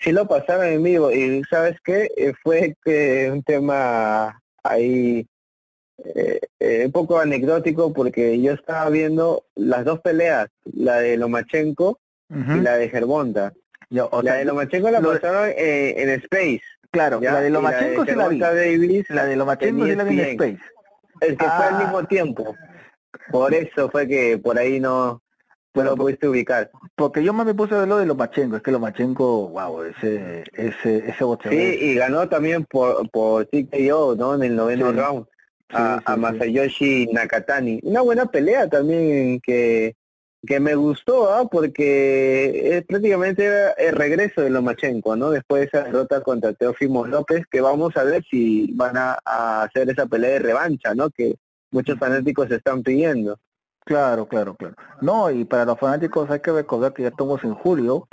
[0.01, 2.11] Sí lo pasaron en vivo y ¿sabes qué?
[2.17, 5.27] Eh, fue que un tema ahí
[6.03, 11.99] eh, eh, un poco anecdótico porque yo estaba viendo las dos peleas, la de Lomachenko
[12.31, 13.53] y la de Gervonta.
[13.91, 16.63] la de Lomachenko la pasaron en Space.
[16.91, 18.39] Claro, la de Lomachenko se la vi.
[18.39, 20.61] Davis, la de Lomachenko se la vi en Space.
[21.21, 21.79] El que fue al ah.
[21.79, 22.57] mismo tiempo.
[23.31, 25.23] Por eso fue que por ahí no,
[25.73, 26.71] bueno, pudiste ubicar.
[26.97, 30.45] Porque yo más me puse a ver lo de Lomachenko, es que Lomachenko, wow, ese,
[30.53, 31.59] ese, ese boxeador.
[31.59, 34.35] Sí, y ganó también por, por TKO, ¿no?
[34.35, 35.27] En el noveno round.
[35.69, 37.81] a, Masayoshi Nakatani.
[37.85, 39.95] Una buena pelea también que,
[40.45, 41.49] que me gustó, ¿ah?
[41.49, 45.31] porque es prácticamente el regreso de Lomachenko, ¿no?
[45.31, 49.63] Después de esa derrota contra Teófimo López, que vamos a ver si van a, a
[49.63, 51.11] hacer esa pelea de revancha, ¿no?
[51.11, 51.37] Que
[51.71, 53.39] muchos fanáticos están pidiendo.
[53.91, 54.77] Claro, claro, claro.
[55.01, 58.07] No, y para los fanáticos hay que recordar que ya estamos en julio,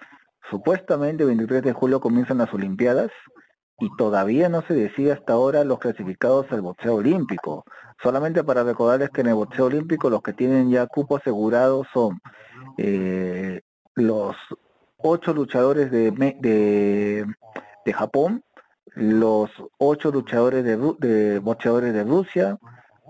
[0.50, 3.12] supuestamente el 23 de julio comienzan las Olimpiadas
[3.80, 7.63] y todavía no se decide hasta ahora los clasificados al boxeo olímpico.
[8.02, 12.20] Solamente para recordarles que en el boxeo olímpico los que tienen ya cupo asegurado son
[12.80, 13.62] eh,
[13.94, 14.36] los
[14.98, 16.10] ocho luchadores de,
[17.86, 18.44] de, Japón,
[18.96, 22.58] los ocho luchadores de, de de Rusia,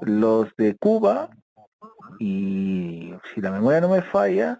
[0.01, 1.29] los de Cuba
[2.19, 4.59] y si la memoria no me falla,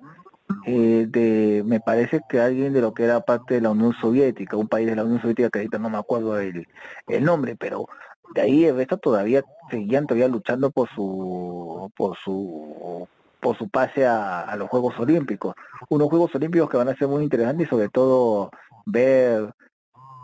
[0.65, 4.57] eh, de, me parece que alguien de lo que era parte de la Unión Soviética,
[4.57, 6.67] un país de la Unión Soviética que ahorita no me acuerdo el,
[7.07, 7.87] el nombre, pero
[8.33, 13.07] de ahí el resto todavía seguían todavía luchando por su por su
[13.39, 15.55] por su pase a, los Juegos Olímpicos.
[15.89, 18.51] Unos Juegos Olímpicos que van a ser muy interesantes y sobre todo
[18.85, 19.53] ver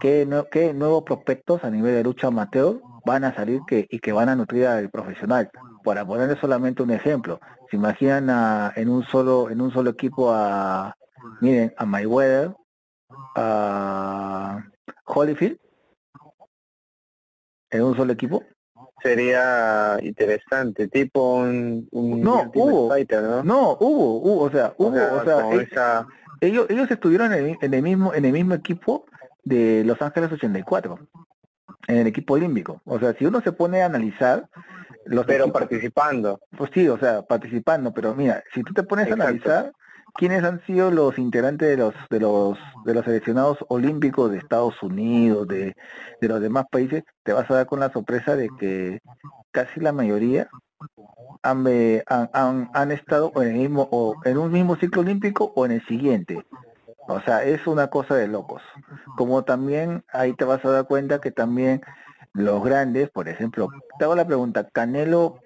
[0.02, 4.12] qué, qué nuevos prospectos a nivel de lucha amateur van a salir que, y que
[4.12, 5.50] van a nutrir al profesional.
[5.84, 10.32] Para ponerle solamente un ejemplo, se imaginan a, en un solo en un solo equipo
[10.32, 10.96] a
[11.41, 12.56] miren a Mayweather,
[13.36, 14.63] a
[15.06, 15.58] Holyfield
[17.72, 18.43] en un solo equipo.
[19.02, 23.43] Sería interesante, tipo un, no hubo, ¿no?
[23.43, 26.08] no hubo, hubo, o sea, hubo, o sea,
[26.39, 29.06] ellos, ellos estuvieron en el, en el mismo en el mismo equipo
[29.43, 31.00] de Los Ángeles 84
[31.88, 32.82] en el equipo olímpico.
[32.86, 34.50] O sea, si uno se pone a analizar...
[35.06, 36.39] Los pero participando.
[36.58, 39.74] Pues sí, o sea, participando, pero mira, si tú te pones a analizar
[40.13, 44.82] quiénes han sido los integrantes de los de los de los seleccionados olímpicos de Estados
[44.82, 45.76] Unidos, de,
[46.22, 49.00] de los demás países, te vas a dar con la sorpresa de que
[49.52, 50.50] casi la mayoría
[51.41, 51.65] han,
[52.08, 55.86] han, han, estado en el mismo o en un mismo ciclo olímpico o en el
[55.86, 56.46] siguiente.
[57.07, 58.61] O sea, es una cosa de locos.
[59.17, 61.81] Como también ahí te vas a dar cuenta que también
[62.33, 65.39] los grandes, por ejemplo, te hago la pregunta, ¿Canelo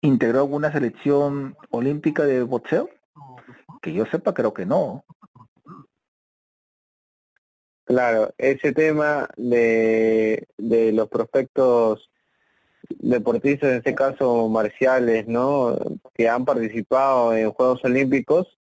[0.00, 2.90] integró alguna selección olímpica de boxeo?
[3.80, 5.04] Que yo sepa, creo que no.
[7.84, 12.10] Claro, ese tema de, de los prospectos
[12.88, 15.76] deportistas, en este caso marciales, ¿no?
[16.14, 18.58] Que han participado en Juegos Olímpicos,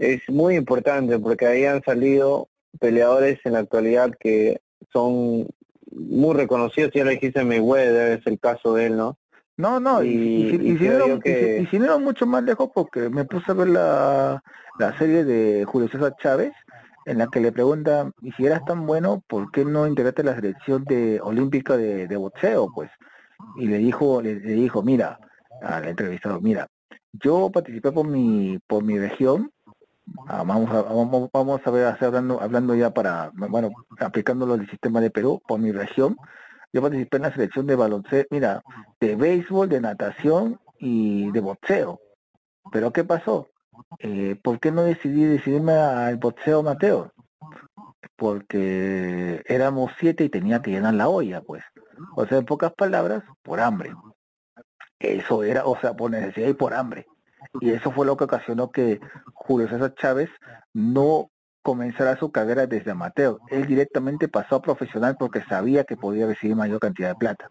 [0.00, 2.48] es muy importante porque ahí han salido
[2.80, 4.60] peleadores en la actualidad que
[4.92, 5.46] son
[5.92, 9.18] muy reconocidos, ya lo dijiste Mayweather, es el caso de él, ¿no?
[9.58, 14.42] No, no, y, y, si, no mucho más lejos porque me puse a ver la,
[14.78, 16.52] la serie de Julio César Chávez,
[17.04, 20.34] en la que le pregunta, y si eras tan bueno, ¿por qué no integraste la
[20.34, 22.70] selección de olímpica de, de boxeo?
[22.74, 22.90] Pues,
[23.56, 25.18] y le dijo, le, le dijo, mira,
[25.60, 26.66] al entrevistado, mira,
[27.12, 29.50] yo participé por mi, por mi región,
[30.26, 35.00] ah, vamos, a, vamos, vamos a ver, hablando, hablando ya para, bueno, aplicándolo al sistema
[35.00, 36.16] de Perú, por mi región,
[36.72, 38.62] yo participé en la selección de baloncesto, mira,
[39.00, 42.00] de béisbol, de natación y de boxeo.
[42.70, 43.48] Pero ¿qué pasó?
[43.98, 47.12] Eh, ¿Por qué no decidí decidirme al boxeo Mateo?
[48.16, 51.64] Porque éramos siete y tenía que llenar la olla, pues.
[52.16, 53.92] O sea, en pocas palabras, por hambre.
[54.98, 57.06] Eso era, o sea, por necesidad y por hambre.
[57.60, 59.00] Y eso fue lo que ocasionó que
[59.34, 60.30] Julio César Chávez
[60.72, 61.30] no
[61.62, 63.38] comenzara su carrera desde amateur.
[63.48, 67.48] Él directamente pasó a profesional porque sabía que podía recibir mayor cantidad de plata.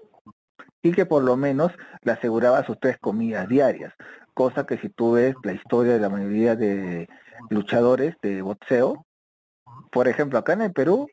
[0.81, 1.73] Y que por lo menos
[2.03, 3.93] le aseguraba sus tres comidas diarias.
[4.33, 7.09] Cosa que si tú ves la historia de la mayoría de
[7.49, 9.05] luchadores de boxeo,
[9.91, 11.09] por ejemplo, acá en el Perú,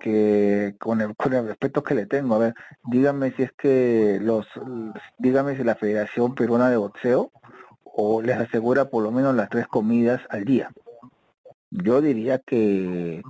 [0.00, 2.54] que con el, con el respeto que le tengo, a ver,
[2.84, 4.46] dígame si es que los,
[5.18, 7.30] dígame si la Federación Peruana de Boxeo
[7.98, 10.70] o les asegura por lo menos las tres comidas al día.
[11.70, 13.22] Yo diría que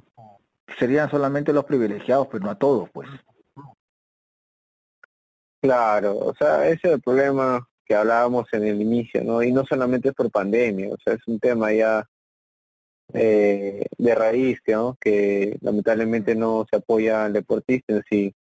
[0.76, 3.08] serían solamente los privilegiados, pero no a todos, pues.
[5.60, 9.40] Claro, o sea, ese es el problema que hablábamos en el inicio, ¿no?
[9.42, 12.04] Y no solamente es por pandemia, o sea, es un tema ya
[13.14, 14.96] eh, de raíz, ¿no?
[15.00, 18.34] Que lamentablemente no se apoya al deportista en sí,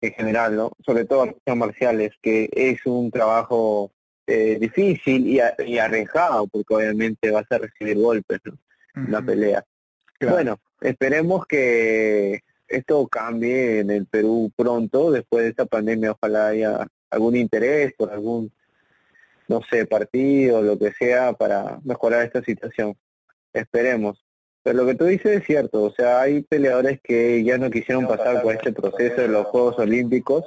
[0.00, 0.70] en general, ¿no?
[0.86, 3.90] Sobre todo a marciales, que es un trabajo
[4.30, 8.58] eh, difícil y, y, arriesgado, porque obviamente vas a recibir golpes, ¿no?
[9.08, 9.64] La pelea.
[10.20, 16.86] Bueno, esperemos que esto cambie en el Perú pronto, después de esta pandemia, ojalá haya
[17.08, 18.52] algún interés por algún,
[19.46, 22.94] no sé, partido, lo que sea, para mejorar esta situación.
[23.54, 24.22] Esperemos.
[24.62, 28.06] Pero lo que tú dices es cierto, o sea, hay peleadores que ya no quisieron
[28.06, 30.44] pasar por este proceso de los Juegos Olímpicos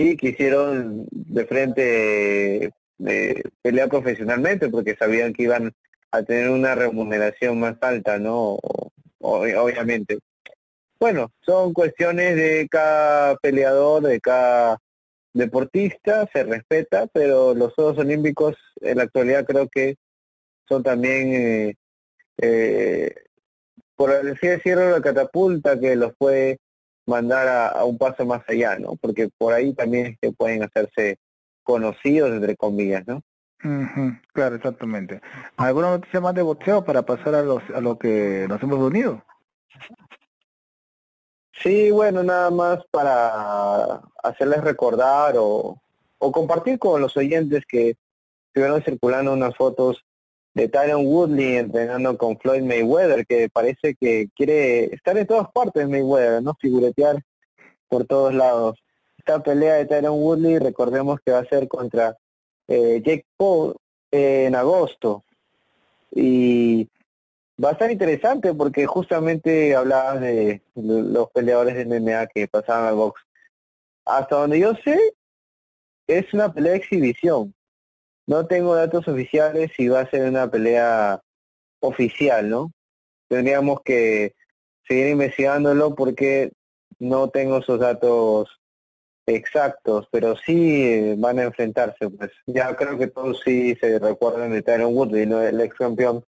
[0.00, 2.72] y quisieron de frente
[3.04, 5.74] eh, pelear profesionalmente porque sabían que iban
[6.12, 8.58] a tener una remuneración más alta, ¿no?
[9.18, 10.20] obviamente.
[11.00, 14.78] Bueno, son cuestiones de cada peleador, de cada
[15.32, 19.96] deportista, se respeta, pero los Juegos Olímpicos en la actualidad creo que
[20.68, 21.74] son también, eh,
[22.40, 23.14] eh,
[23.96, 26.58] por así decirlo, la catapulta que los puede
[27.08, 28.96] mandar a, un paso más allá, ¿no?
[28.96, 31.18] Porque por ahí también es que pueden hacerse
[31.62, 33.22] conocidos, entre comillas, ¿no?
[34.32, 35.20] claro, exactamente.
[35.56, 39.24] ¿Alguna noticia más de boxeo para pasar a, los, a lo que nos hemos unido?
[41.60, 45.82] Sí, bueno, nada más para hacerles recordar o,
[46.18, 47.96] o compartir con los oyentes que
[48.46, 50.04] estuvieron circulando unas fotos
[50.58, 55.88] de Tyron Woodley entrenando con Floyd Mayweather, que parece que quiere estar en todas partes
[55.88, 56.56] Mayweather, ¿no?
[56.60, 57.22] Figuretear
[57.88, 58.76] por todos lados.
[59.16, 62.16] Esta pelea de Tyron Woodley, recordemos que va a ser contra
[62.66, 63.76] eh, Jake Paul
[64.10, 65.22] en agosto.
[66.10, 66.88] Y
[67.62, 72.96] va a estar interesante porque justamente hablabas de los peleadores de MMA que pasaban al
[72.96, 73.22] box.
[74.04, 74.98] Hasta donde yo sé,
[76.08, 77.54] es una pelea de exhibición.
[78.28, 81.18] No tengo datos oficiales si va a ser una pelea
[81.80, 82.72] oficial, ¿no?
[83.26, 84.34] Tendríamos que
[84.86, 86.52] seguir investigándolo porque
[86.98, 88.60] no tengo esos datos
[89.26, 92.10] exactos, pero sí van a enfrentarse.
[92.10, 95.40] Pues ya creo que todos sí se recuerdan de Tyron Woodley, ¿no?
[95.40, 96.22] el ex campeón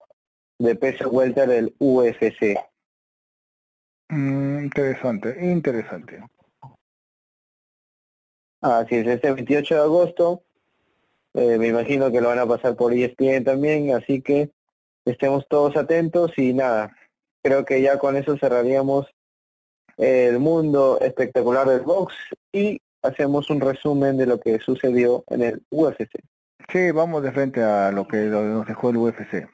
[0.59, 2.59] de peso welter del UFC.
[4.09, 6.23] Mm, interesante, interesante.
[8.61, 10.43] Así es, este 28 de agosto,
[11.37, 14.49] eh, me imagino que lo van a pasar por ESPN también, así que
[15.05, 16.97] estemos todos atentos y nada,
[17.43, 19.05] creo que ya con eso cerraríamos
[19.97, 22.15] el mundo espectacular del box
[22.51, 26.09] y hacemos un resumen de lo que sucedió en el UFC.
[26.71, 29.47] Sí, vamos de frente a lo que nos dejó el UFC.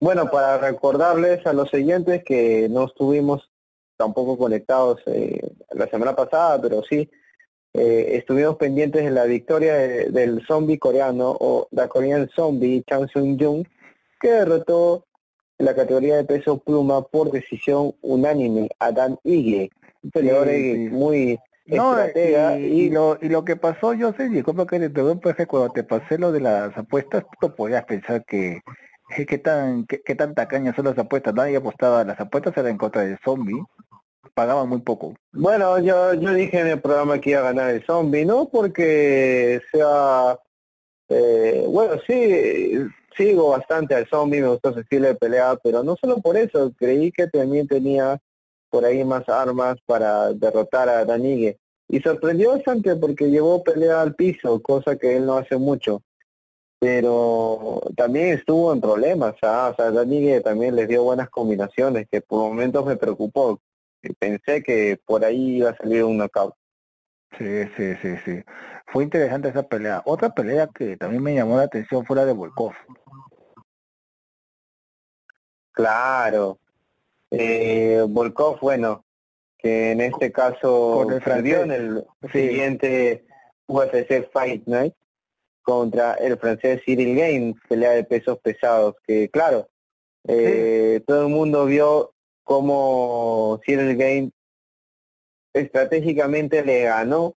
[0.00, 3.52] Bueno, para recordarles a los siguientes que no estuvimos
[3.96, 7.08] tampoco conectados eh, la semana pasada, pero sí
[7.78, 13.38] eh, estuvimos pendientes de la victoria del zombie coreano o la Korean Zombie Chang Sung
[13.40, 13.66] Jung,
[14.20, 15.04] que derrotó
[15.58, 19.70] en la categoría de peso pluma por decisión unánime a Dan Ige,
[20.02, 20.48] un peleador
[20.90, 21.96] muy no,
[22.56, 25.84] y, lo, y lo que pasó, yo sé, disculpa que te doy un cuando te
[25.84, 28.62] pasé lo de las apuestas, tú podías pensar que
[29.26, 33.02] qué tan qué, tan tacañas son las apuestas, nadie apostaba, las apuestas eran en contra
[33.02, 33.62] del zombie,
[34.38, 35.16] pagaban muy poco.
[35.32, 38.48] Bueno, yo, yo dije en el programa que iba a ganar el zombie, ¿no?
[38.48, 40.38] Porque sea,
[41.08, 42.72] eh, bueno, sí,
[43.16, 46.72] sigo bastante al zombie, me gustó su estilo de pelea, pero no solo por eso,
[46.78, 48.20] creí que también tenía
[48.70, 51.58] por ahí más armas para derrotar a Danigue.
[51.88, 56.02] y sorprendió bastante porque llevó pelea al piso, cosa que él no hace mucho.
[56.78, 59.70] Pero también estuvo en problemas, ¿ah?
[59.72, 63.60] o sea, Dani también les dio buenas combinaciones que por momentos me preocupó.
[64.18, 66.54] Pensé que por ahí iba a salir un knockout.
[67.36, 68.42] Sí, sí, sí, sí.
[68.86, 70.02] Fue interesante esa pelea.
[70.06, 72.72] Otra pelea que también me llamó la atención fue la de Volkov.
[75.72, 76.58] Claro.
[77.30, 79.04] Eh, Volkov, bueno,
[79.58, 83.26] que en este caso perdió en el siguiente
[83.66, 84.94] UFC Fight Night
[85.62, 89.68] contra el francés Cyril Gaines, pelea de pesos pesados, que claro,
[90.26, 92.14] eh, todo el mundo vio
[92.48, 94.32] cómo Cyril Gaines
[95.52, 97.34] estratégicamente le ganó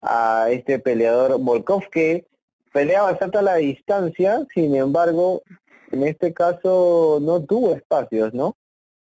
[0.00, 2.26] a este peleador Volkov que
[2.72, 5.42] pelea bastante a la distancia, sin embargo,
[5.90, 8.56] en este caso no tuvo espacios, ¿no?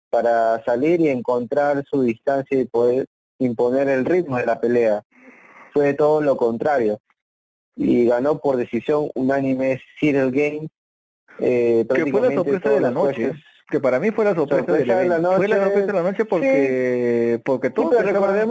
[0.10, 3.08] para salir y encontrar su distancia y poder
[3.40, 5.04] imponer el ritmo de la pelea.
[5.74, 7.00] Fue todo lo contrario.
[7.76, 10.70] Y ganó por decisión unánime Cyril Game.
[11.40, 13.34] Eh, que fue la sorpresa de la noche.
[13.70, 15.38] Que para mí fue la sorpresa, de, la noche.
[15.38, 18.50] Fue la sorpresa de la noche porque, porque todos pensaban,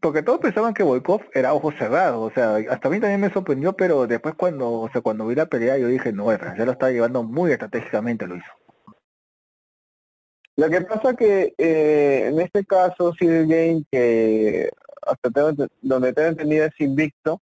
[0.00, 3.32] porque todos pensaban que Volkov era ojos cerrados, o sea, hasta a mí también me
[3.32, 6.72] sorprendió, pero después cuando, o sea, cuando vi la pelea yo dije, no, ya lo
[6.72, 8.50] estaba llevando muy estratégicamente, lo hizo.
[10.56, 14.70] Lo que pasa que eh, en este caso Cyril Game, que
[15.02, 15.28] hasta
[15.82, 17.40] donde tengo entendido es invicto,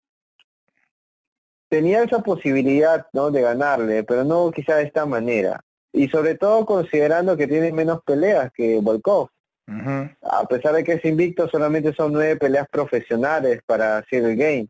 [1.69, 3.31] tenía esa posibilidad ¿no?
[3.31, 5.63] de ganarle, pero no quizá de esta manera.
[5.91, 9.29] Y sobre todo considerando que tiene menos peleas que Volkov.
[10.21, 14.67] A pesar de que es invicto, solamente son nueve peleas profesionales para Cyril Game.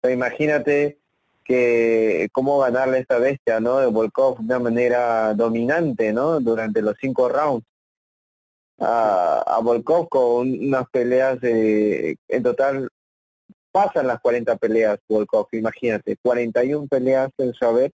[0.00, 0.98] Pero imagínate
[1.44, 3.78] que cómo ganarle a esta bestia, ¿no?
[3.78, 6.40] De Volkov de una manera dominante, ¿no?
[6.40, 7.64] Durante los cinco rounds.
[8.80, 12.88] A, a Volkov con unas peleas de, en total
[13.74, 17.90] pasan las 40 peleas Volkov, imagínate, 41 peleas en saber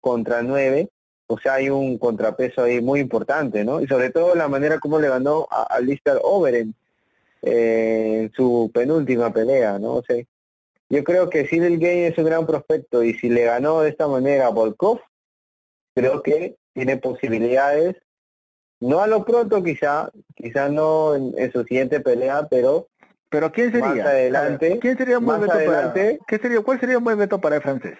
[0.00, 0.88] contra 9,
[1.28, 3.80] o sea, hay un contrapeso ahí muy importante, ¿no?
[3.80, 6.74] Y sobre todo la manera como le ganó a, a Lister Overen
[7.42, 9.94] eh, en su penúltima pelea, ¿no?
[9.94, 10.16] O sea,
[10.88, 14.06] yo creo que Cyril Gay es un gran prospecto y si le ganó de esta
[14.06, 15.00] manera a Volkov,
[15.94, 17.96] creo que tiene posibilidades,
[18.80, 22.88] no a lo pronto quizá, quizá no en, su siguiente pelea, pero
[23.28, 26.98] pero quién sería más adelante quién sería un buen veto para ¿qué sería cuál sería
[26.98, 27.98] un buen veto para el francés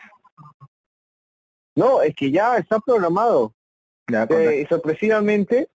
[1.76, 3.54] no es que ya está programado
[4.08, 5.68] ya, eh, sorpresivamente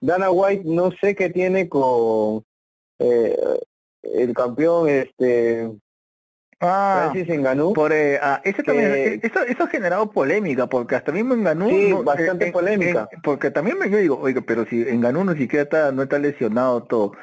[0.00, 2.44] Dana White no sé qué tiene con
[2.98, 3.36] eh,
[4.02, 5.70] el campeón este
[6.64, 7.72] Ah, Francis Enganú.
[7.72, 11.68] Por, eh, ah, ese también, eh, eso, eso ha generado polémica, porque hasta mismo Enganú...
[11.68, 13.08] Sí, no, bastante eh, polémica.
[13.24, 16.84] porque también me, yo digo, oiga, pero si Enganú no siquiera está, no está lesionado
[16.84, 17.14] todo,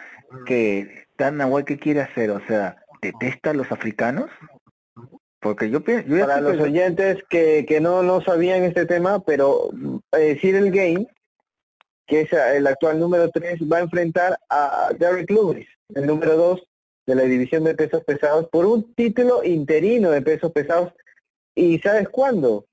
[0.46, 2.32] que Dana White, ¿qué quiere hacer?
[2.32, 4.30] O sea, ¿detesta a los africanos?
[5.40, 9.70] Porque yo, yo Para los oyentes que, que no, no sabían este tema, pero
[10.12, 11.08] eh, Cyril Game,
[12.06, 16.64] que es el actual número 3, va a enfrentar a Derek Lewis, el número 2,
[17.06, 20.94] de la división de pesos pesados por un título interino de pesos pesados.
[21.56, 22.66] ¿Y sabes cuándo?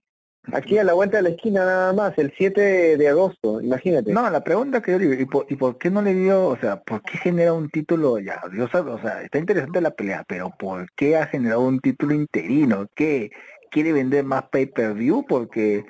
[0.53, 4.13] Aquí a la vuelta de la esquina nada más, el 7 de agosto, imagínate.
[4.13, 6.57] No, la pregunta que yo digo, ¿y por, ¿y por qué no le dio, o
[6.59, 10.25] sea, por qué genera un título, ya, Dios sabe, o sea, está interesante la pelea,
[10.29, 12.87] pero ¿por qué ha generado un título interino?
[12.95, 13.31] ¿Qué?
[13.71, 15.27] ¿Quiere vender más pay-per-view?
[15.29, 15.85] Porque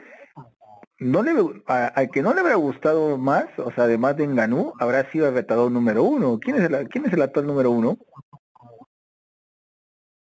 [0.98, 1.32] no le
[1.66, 5.34] al que no le habrá gustado más, o sea, además de Enganú, habrá sido el
[5.34, 6.38] retador número uno.
[6.40, 7.98] ¿Quién es el, quién es el actual número uno?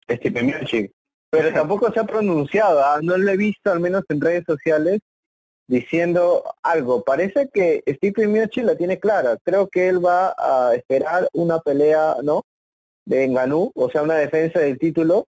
[0.09, 0.91] Steve Miocic.
[1.31, 2.99] Pero tampoco se ha pronunciado, ¿ah?
[3.01, 4.99] no lo he visto al menos en redes sociales
[5.65, 7.03] diciendo algo.
[7.03, 9.37] Parece que Steve Miocic la tiene clara.
[9.43, 12.43] Creo que él va a esperar una pelea, ¿no?
[13.05, 15.25] De Enganú, o sea, una defensa del título,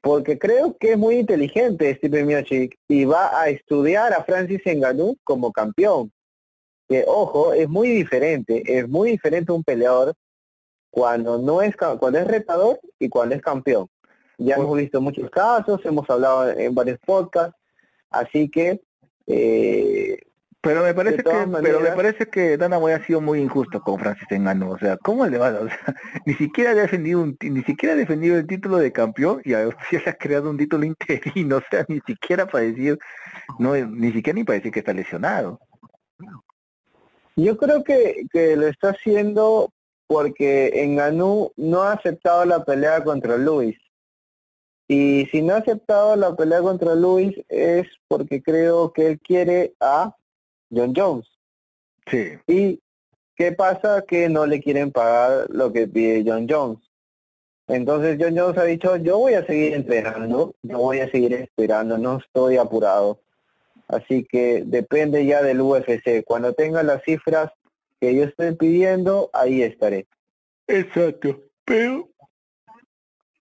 [0.00, 5.16] porque creo que es muy inteligente Steve Miocic y va a estudiar a Francis Enganú
[5.22, 6.10] como campeón.
[6.88, 10.14] Que ojo, es muy diferente, es muy diferente un peleador
[10.90, 13.86] cuando no es cuando es retador y cuando es campeón.
[14.38, 17.56] Ya hemos visto muchos casos, hemos hablado en varios podcasts,
[18.10, 18.80] así que
[19.26, 20.18] eh,
[20.66, 21.30] pero me parece que
[21.62, 24.96] pero me parece que Dana Boy ha sido muy injusto con Francis Engano, o sea,
[24.96, 25.50] ¿cómo le va?
[25.62, 29.40] O sea, ni siquiera ha defendido un ni siquiera ha defendido el título de campeón
[29.44, 32.98] y ahora se ha creado un título interino, o sea, ni siquiera para decir
[33.60, 35.60] no ni siquiera ni para decir que está lesionado.
[37.36, 39.70] Yo creo que, que lo está haciendo
[40.08, 43.76] porque Enganú no ha aceptado la pelea contra Luis.
[44.88, 49.74] Y si no ha aceptado la pelea contra Luis es porque creo que él quiere
[49.80, 50.14] a
[50.72, 51.26] John Jones.
[52.10, 52.38] Sí.
[52.46, 52.80] Y
[53.34, 56.78] qué pasa que no le quieren pagar lo que pide John Jones.
[57.68, 61.98] Entonces John Jones ha dicho, yo voy a seguir entrenando, yo voy a seguir esperando,
[61.98, 63.20] no estoy apurado.
[63.88, 66.24] Así que depende ya del UFC.
[66.24, 67.50] Cuando tenga las cifras
[68.00, 70.06] que yo estoy pidiendo, ahí estaré.
[70.68, 72.08] Exacto, pero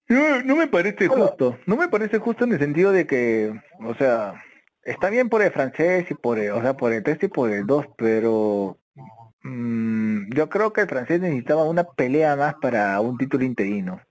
[0.10, 3.54] no, no me parece justo, no me parece justo en el sentido de que,
[3.86, 4.42] o sea,
[4.84, 7.52] está bien por el francés y por el, o sea, por el 3 y por
[7.52, 8.78] el 2, pero
[9.44, 14.02] mm, yo creo que el francés necesitaba una pelea más para un título interino.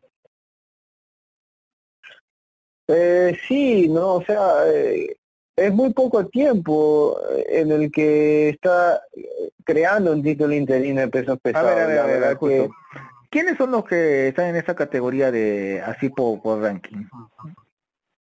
[2.89, 5.17] Eh, sí, no, o sea, eh,
[5.57, 7.19] es muy poco tiempo
[7.49, 9.01] en el que está
[9.65, 11.71] creando un título interino de pesos pesados.
[11.71, 12.75] A ver, a ver, La a ver, verdad que- justo.
[13.35, 17.05] ¿Quiénes son los que están en esa categoría de así por, por ranking?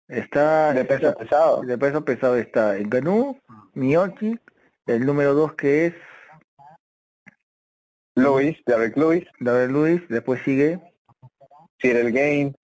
[0.07, 1.63] Está de peso está- pesado.
[1.63, 3.41] de peso pesado está el Ganú,
[3.73, 4.39] Miyoshi,
[4.85, 5.95] el número 2 que es
[8.17, 10.79] Luis, Derek Lewis, David Luis, después sigue
[11.81, 12.55] Cyril Game,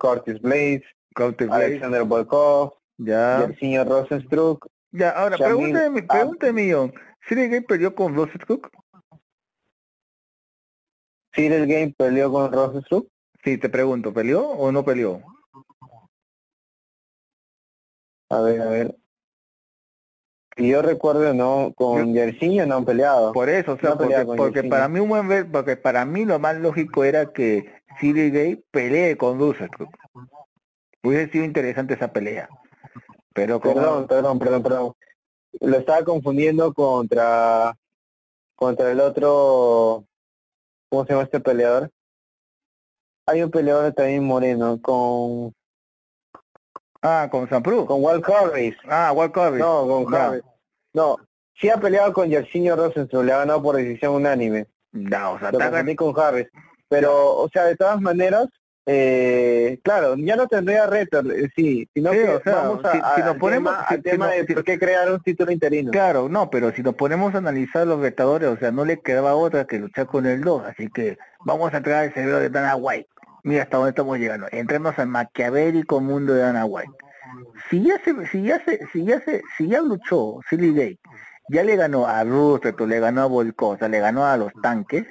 [0.00, 0.82] Curtis Blaze,
[1.14, 4.66] Blade, Alexander Volkov, ya, el señor Rosenstruck.
[4.90, 6.90] ya, ahora Ab- pregúntame yo,
[7.28, 8.70] ¿Cyril Gay perdió con Cook?
[11.36, 13.06] Cyril Game peleó con Rosenstruck.
[13.44, 15.20] Sí, te pregunto, ¿peleó o no peleó?
[18.30, 18.96] A ver, a ver.
[20.56, 23.32] Yo recuerdo, no, con Yersinho no han peleado.
[23.32, 24.70] Por eso, o sea, No porque, porque Yersinio.
[24.70, 27.70] para mí un buen ver, porque para mí lo más lógico era que
[28.00, 29.90] Cyril Gay pelee con Cook.
[31.02, 32.48] Hubiese sido interesante esa pelea.
[33.34, 34.92] Pero como Perdón, perdón, perdón, perdón.
[35.60, 37.76] Lo estaba confundiendo contra
[38.56, 40.06] contra el otro
[40.96, 41.90] ¿cómo se llama este peleador?
[43.26, 45.52] Hay un peleador también moreno con
[47.02, 47.84] Ah, con Sampru.
[47.84, 48.74] con Walt Harris.
[48.88, 49.36] Ah, Walt.
[49.36, 50.14] No, con.
[50.14, 50.42] Harris.
[50.94, 51.16] No,
[51.54, 54.66] sí ha peleado con Yersinio Rosenstruck, le ha ganado por decisión unánime.
[54.92, 55.58] No, o sea, Lo
[55.96, 56.48] con Harris.
[56.88, 58.48] Pero, o sea, de todas maneras,
[58.88, 63.16] eh, claro, ya no tendría reto, eh, sí, sino Sí, que o sea, vamos a,
[63.16, 65.20] si- nos ponemos- tema, si- al si tema no- de si- por qué crear un
[65.20, 65.90] título interino.
[65.90, 69.34] Claro, no, pero si nos ponemos a analizar los retadores, o sea, no le quedaba
[69.34, 72.76] otra que luchar con el 2, así que vamos a entrar al cerebro de Dana
[72.76, 73.08] White.
[73.42, 74.46] Mira hasta dónde estamos llegando.
[74.50, 76.90] Entremos al maquiavélico mundo de Dana White.
[77.70, 80.98] Si ya se, si ya se, si ya se, si ya luchó Silly Gate,
[81.48, 85.06] ya le ganó a Roosevelt, le ganó a Volcosa, le ganó a los tanques,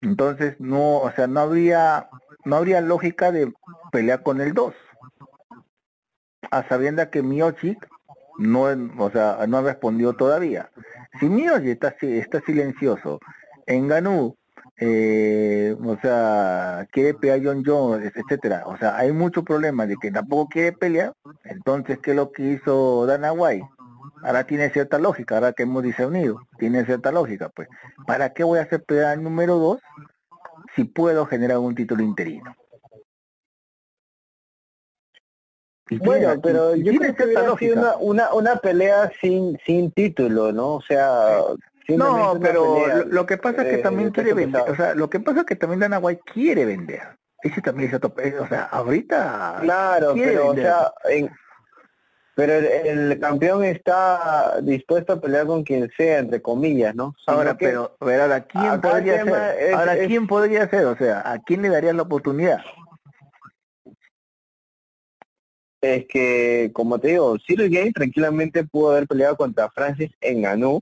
[0.00, 2.08] entonces no, o sea, no habría,
[2.44, 3.52] no habría lógica de
[3.92, 4.74] pelear con el 2
[6.50, 7.88] a sabienda que Miochik
[8.38, 8.62] no,
[8.98, 10.70] o sea, no ha respondido todavía.
[11.18, 13.18] Si Miochik está, está silencioso,
[13.66, 14.36] en Ganú,
[14.80, 20.12] eh, o sea, quiere pelear John Jones, etcétera, o sea, hay mucho problema de que
[20.12, 21.12] tampoco quiere pelear,
[21.44, 23.68] entonces, ¿qué es lo que hizo Dana White?
[24.22, 27.68] Ahora tiene cierta lógica, ahora que hemos discernido, tiene cierta lógica, pues,
[28.06, 29.80] ¿para qué voy a hacer pelear al número 2
[30.74, 32.54] si puedo generar un título interino?
[35.90, 37.72] Y Bueno, tiene- pero y- yo creo que hubiera sido lógica.
[37.80, 40.74] una, una, una pelea sin sin título, ¿no?
[40.74, 41.38] O sea,
[41.88, 45.08] No, pero pelea, lo, lo que pasa es que también quiere vender, o sea, lo
[45.08, 47.00] que pasa es que también Dana White quiere vender.
[47.42, 48.12] Ese también es otro,
[48.42, 50.64] o sea, ahorita Claro, quiere pero o vender.
[50.66, 51.30] sea, en-
[52.38, 57.16] pero el, el campeón está dispuesto a pelear con quien sea, entre comillas, ¿no?
[57.26, 59.58] Ahora, que- pero, pero ahora, ¿quién podría ser?
[59.60, 60.84] es- ahora, es- ¿quién podría ser?
[60.84, 62.60] O sea, ¿a quién le darías la oportunidad?
[65.80, 70.80] es que, como te digo, Cyril Gane tranquilamente pudo haber peleado contra Francis en Ganú,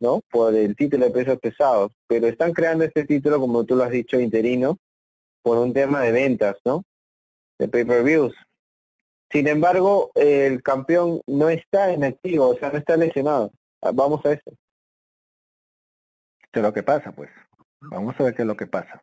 [0.00, 0.22] ¿no?
[0.30, 3.90] Por el título de pesos pesados, pero están creando este título, como tú lo has
[3.90, 4.76] dicho, interino,
[5.42, 6.82] por un tema de ventas, ¿no?
[7.60, 8.34] De pay-per-views.
[9.34, 13.50] Sin embargo, el campeón no está en activo, o sea, no está lesionado.
[13.82, 14.52] Ah, Vamos a eso.
[16.52, 17.30] ¿Qué es lo que pasa, pues?
[17.80, 19.02] Vamos a ver qué es lo que pasa.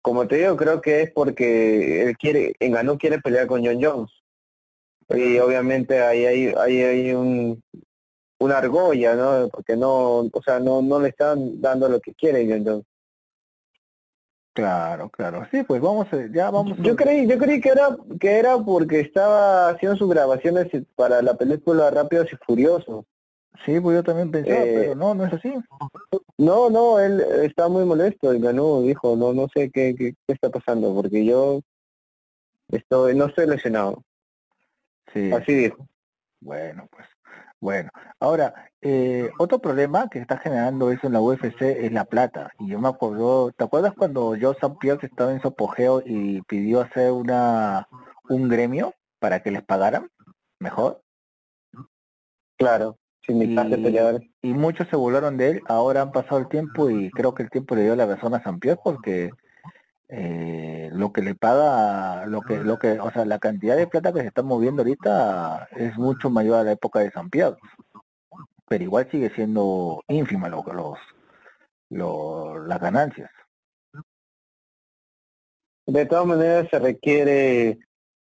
[0.00, 3.78] Como te digo, creo que es porque él quiere, en Ganú quiere pelear con John
[3.80, 4.10] Jones.
[5.10, 7.62] Y obviamente ahí hay, ahí hay un,
[8.40, 9.48] una argolla, ¿no?
[9.48, 12.86] Porque no, o sea, no, no le están dando lo que quiere John Jones.
[14.54, 15.46] Claro, claro.
[15.50, 16.78] Sí, pues vamos, a, ya vamos.
[16.78, 21.22] a- Yo creí, yo creí que era, que era porque estaba haciendo sus grabaciones para
[21.22, 23.06] la película Rápidos y Furiosos.
[23.64, 25.54] Sí, pues yo también pensaba, Eh, pero no, no es así.
[26.36, 30.32] No, no, él está muy molesto y ganó, dijo, no, no sé qué, qué, qué
[30.34, 31.60] está pasando, porque yo
[32.68, 34.02] estoy, no estoy lesionado.
[35.12, 35.30] Sí.
[35.32, 35.86] Así dijo.
[36.40, 37.06] Bueno, pues,
[37.62, 37.90] bueno.
[38.18, 42.50] Ahora, eh, otro problema que está generando eso en la UFC es la plata.
[42.58, 44.76] Y yo me acuerdo, ¿te acuerdas cuando Joe St.
[44.80, 47.86] Pierre estaba en su apogeo y pidió hacer una
[48.28, 50.08] un gremio para que les pagaran
[50.58, 51.02] mejor?
[52.58, 54.22] Claro, sindicato de Y- peleadores.
[54.42, 57.50] Y muchos se burlaron de él, ahora han pasado el tiempo y creo que el
[57.50, 58.58] tiempo le dio la razón a St.
[58.60, 59.30] Pierre porque
[60.14, 64.12] eh, lo que le paga, lo que, lo que, o sea, la cantidad de plata
[64.12, 67.56] que se está moviendo ahorita es mucho mayor a la época de San Pedro.
[68.68, 70.98] Pero igual sigue siendo ínfima lo, los,
[71.88, 73.30] los, las ganancias.
[75.86, 77.78] De todas maneras se requiere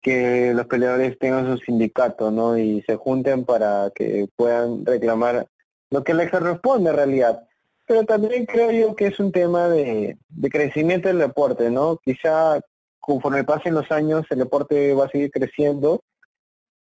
[0.02, 2.58] que los peleadores tengan su sindicato, ¿no?
[2.58, 5.48] Y se junten para que puedan reclamar
[5.92, 7.49] lo que les corresponde en realidad.
[7.90, 10.16] Pero también creo yo que es un tema de,
[10.52, 11.98] crecimiento del deporte, ¿no?
[11.98, 12.62] Quizá
[13.00, 16.04] conforme pasen los años el deporte va a seguir creciendo.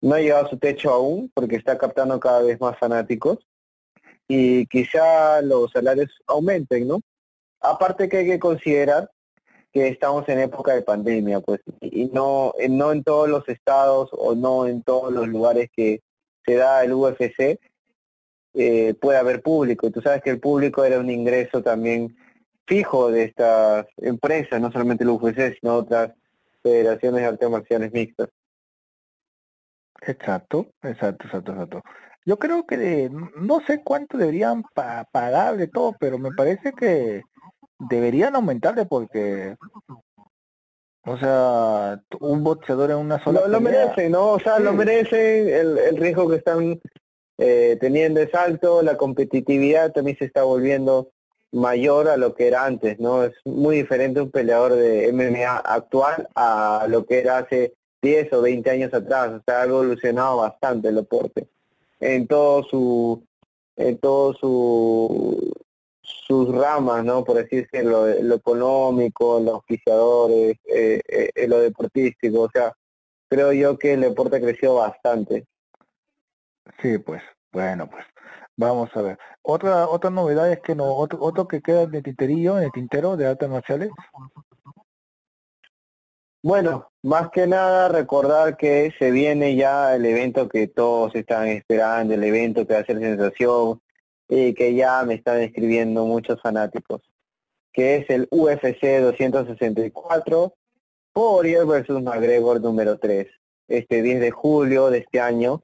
[0.02, 3.38] No ha llegado a su techo aún porque está captando cada vez más fanáticos
[4.28, 7.00] y quizá los salarios aumenten, ¿no?
[7.62, 9.10] Aparte que hay que considerar
[9.72, 14.36] que estamos en época de pandemia, pues, y no, no en todos los estados o
[14.36, 16.02] no en todos los lugares que
[16.45, 17.58] se da el UFC
[18.54, 19.88] eh, puede haber público.
[19.88, 22.16] Y tú sabes que el público era un ingreso también
[22.66, 26.12] fijo de estas empresas, no solamente el UFC, sino otras
[26.62, 28.30] federaciones de artes marciales mixtas.
[30.02, 31.84] Exacto, exacto, exacto, exacto.
[32.26, 34.64] Yo creo que no sé cuánto deberían
[35.12, 37.24] pagar de todo, pero me parece que
[37.80, 39.56] deberían aumentarle porque
[41.06, 45.62] o sea un boxeador en una sola lo, lo merece no o sea lo merece
[45.62, 46.80] el, el riesgo que están
[47.40, 51.10] eh, teniendo es alto la competitividad también se está volviendo
[51.52, 56.28] mayor a lo que era antes no es muy diferente un peleador de MMA actual
[56.36, 60.90] a lo que era hace 10 o 20 años atrás o sea ha evolucionado bastante
[60.90, 61.48] el deporte
[62.00, 63.24] en todo su
[63.78, 65.52] en todo su
[66.30, 67.24] sus ramas, ¿no?
[67.24, 72.74] Por así decirlo, lo económico, los auspiciadores, eh, eh, lo deportístico, o sea,
[73.30, 75.46] creo yo que el deporte ha crecido bastante.
[76.82, 78.06] Sí, pues, bueno, pues,
[78.56, 79.18] vamos a ver.
[79.42, 82.72] Otra otra novedad es que no, otro, otro que queda en el tinterillo, en el
[82.72, 83.90] tintero de artes marciales.
[86.42, 92.14] Bueno, más que nada recordar que se viene ya el evento que todos están esperando,
[92.14, 93.82] el evento que va a ser sensación,
[94.30, 97.02] y que ya me están escribiendo muchos fanáticos,
[97.74, 100.54] que es el UFC 264,
[101.12, 103.28] Poirier versus McGregor número 3.
[103.68, 105.64] Este 10 de julio de este año,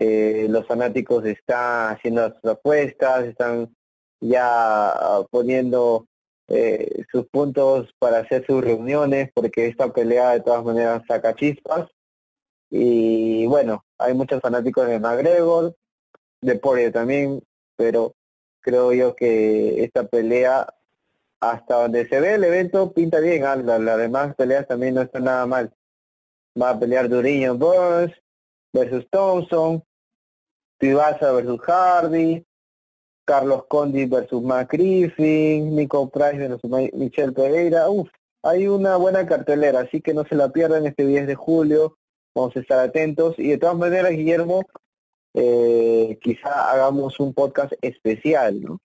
[0.00, 3.76] eh, los fanáticos están haciendo sus apuestas, están
[4.20, 4.94] ya
[5.30, 6.06] poniendo
[6.48, 11.88] eh, sus puntos para hacer sus reuniones, porque esta pelea de todas maneras saca chispas.
[12.70, 15.76] Y bueno, hay muchos fanáticos de McGregor,
[16.40, 17.42] de Poirier también,
[17.76, 18.14] pero
[18.60, 20.66] creo yo que esta pelea,
[21.40, 23.44] hasta donde se ve el evento, pinta bien.
[23.44, 25.72] Ah, las, demás peleas también no están nada mal.
[26.60, 28.12] Va a pelear Duriño Burns
[28.72, 29.84] versus Thompson,
[30.80, 32.44] Tibasa versus Hardy,
[33.26, 37.88] Carlos Condi versus Mac Griffin, Nico Price versus Michelle Pereira.
[37.90, 38.08] Uf,
[38.42, 41.98] hay una buena cartelera, así que no se la pierdan este 10 de julio.
[42.34, 43.38] Vamos a estar atentos.
[43.38, 44.62] Y de todas maneras, Guillermo,
[45.34, 48.80] eh, quizá hagamos un podcast especial, ¿no?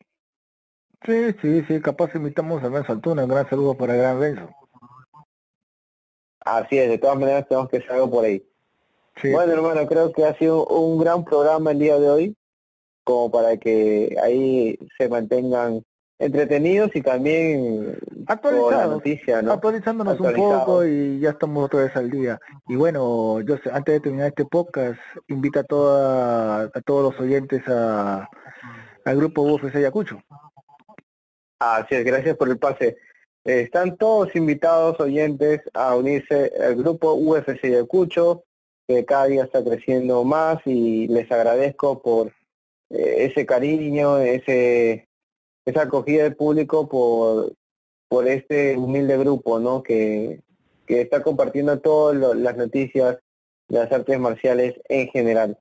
[1.06, 4.50] Sí, sí, sí, capaz invitamos a Benzo Altuna, un gran saludo para el gran Benzo.
[6.42, 8.44] Así es, de todas maneras tenemos que hacer por ahí.
[9.24, 12.36] Bueno, hermano, creo que ha sido un gran programa el día de hoy,
[13.04, 15.84] como para que ahí se mantengan
[16.18, 17.98] entretenidos y también
[18.28, 19.04] actualizados,
[19.50, 22.40] actualizándonos un poco y ya estamos otra vez al día.
[22.68, 27.62] Y bueno, yo antes de terminar este podcast, invita a toda, a todos los oyentes
[27.68, 28.30] a
[29.06, 30.20] al grupo UFC Ayacucho.
[31.60, 32.98] Así es, gracias por el pase.
[33.44, 38.44] están todos invitados oyentes a unirse al grupo UFC Ayacucho,
[38.88, 42.28] que cada día está creciendo más y les agradezco por
[42.90, 45.08] eh, ese cariño, ese
[45.66, 47.54] esa acogida del público por,
[48.08, 49.82] por este humilde grupo, ¿no?
[49.82, 50.42] Que,
[50.86, 53.18] que está compartiendo todas las noticias
[53.68, 55.58] de las artes marciales en general.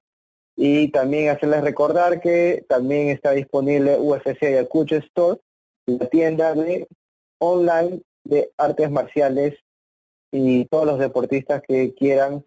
[0.57, 5.41] Y también hacerles recordar que también está disponible UFC Ayacucho Store,
[5.87, 6.87] la tienda de
[7.39, 9.55] online de artes marciales
[10.31, 12.45] y todos los deportistas que quieran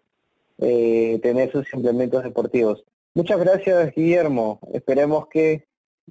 [0.58, 2.84] eh, tener sus implementos deportivos.
[3.14, 4.60] Muchas gracias, Guillermo.
[4.72, 5.66] Esperemos que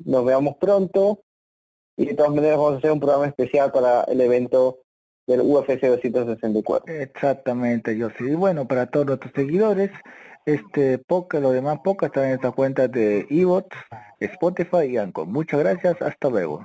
[0.06, 1.24] nos veamos pronto
[1.96, 4.80] y de todas maneras vamos a hacer un programa especial para el evento
[5.26, 6.94] del UFC 264.
[6.94, 8.34] Exactamente, yo sí.
[8.36, 9.92] Bueno, para todos nuestros seguidores,
[10.46, 13.76] este poca, lo demás poca están en esta cuenta de Evox,
[14.20, 15.28] Spotify y Anchor.
[15.28, 16.64] Muchas gracias, hasta luego.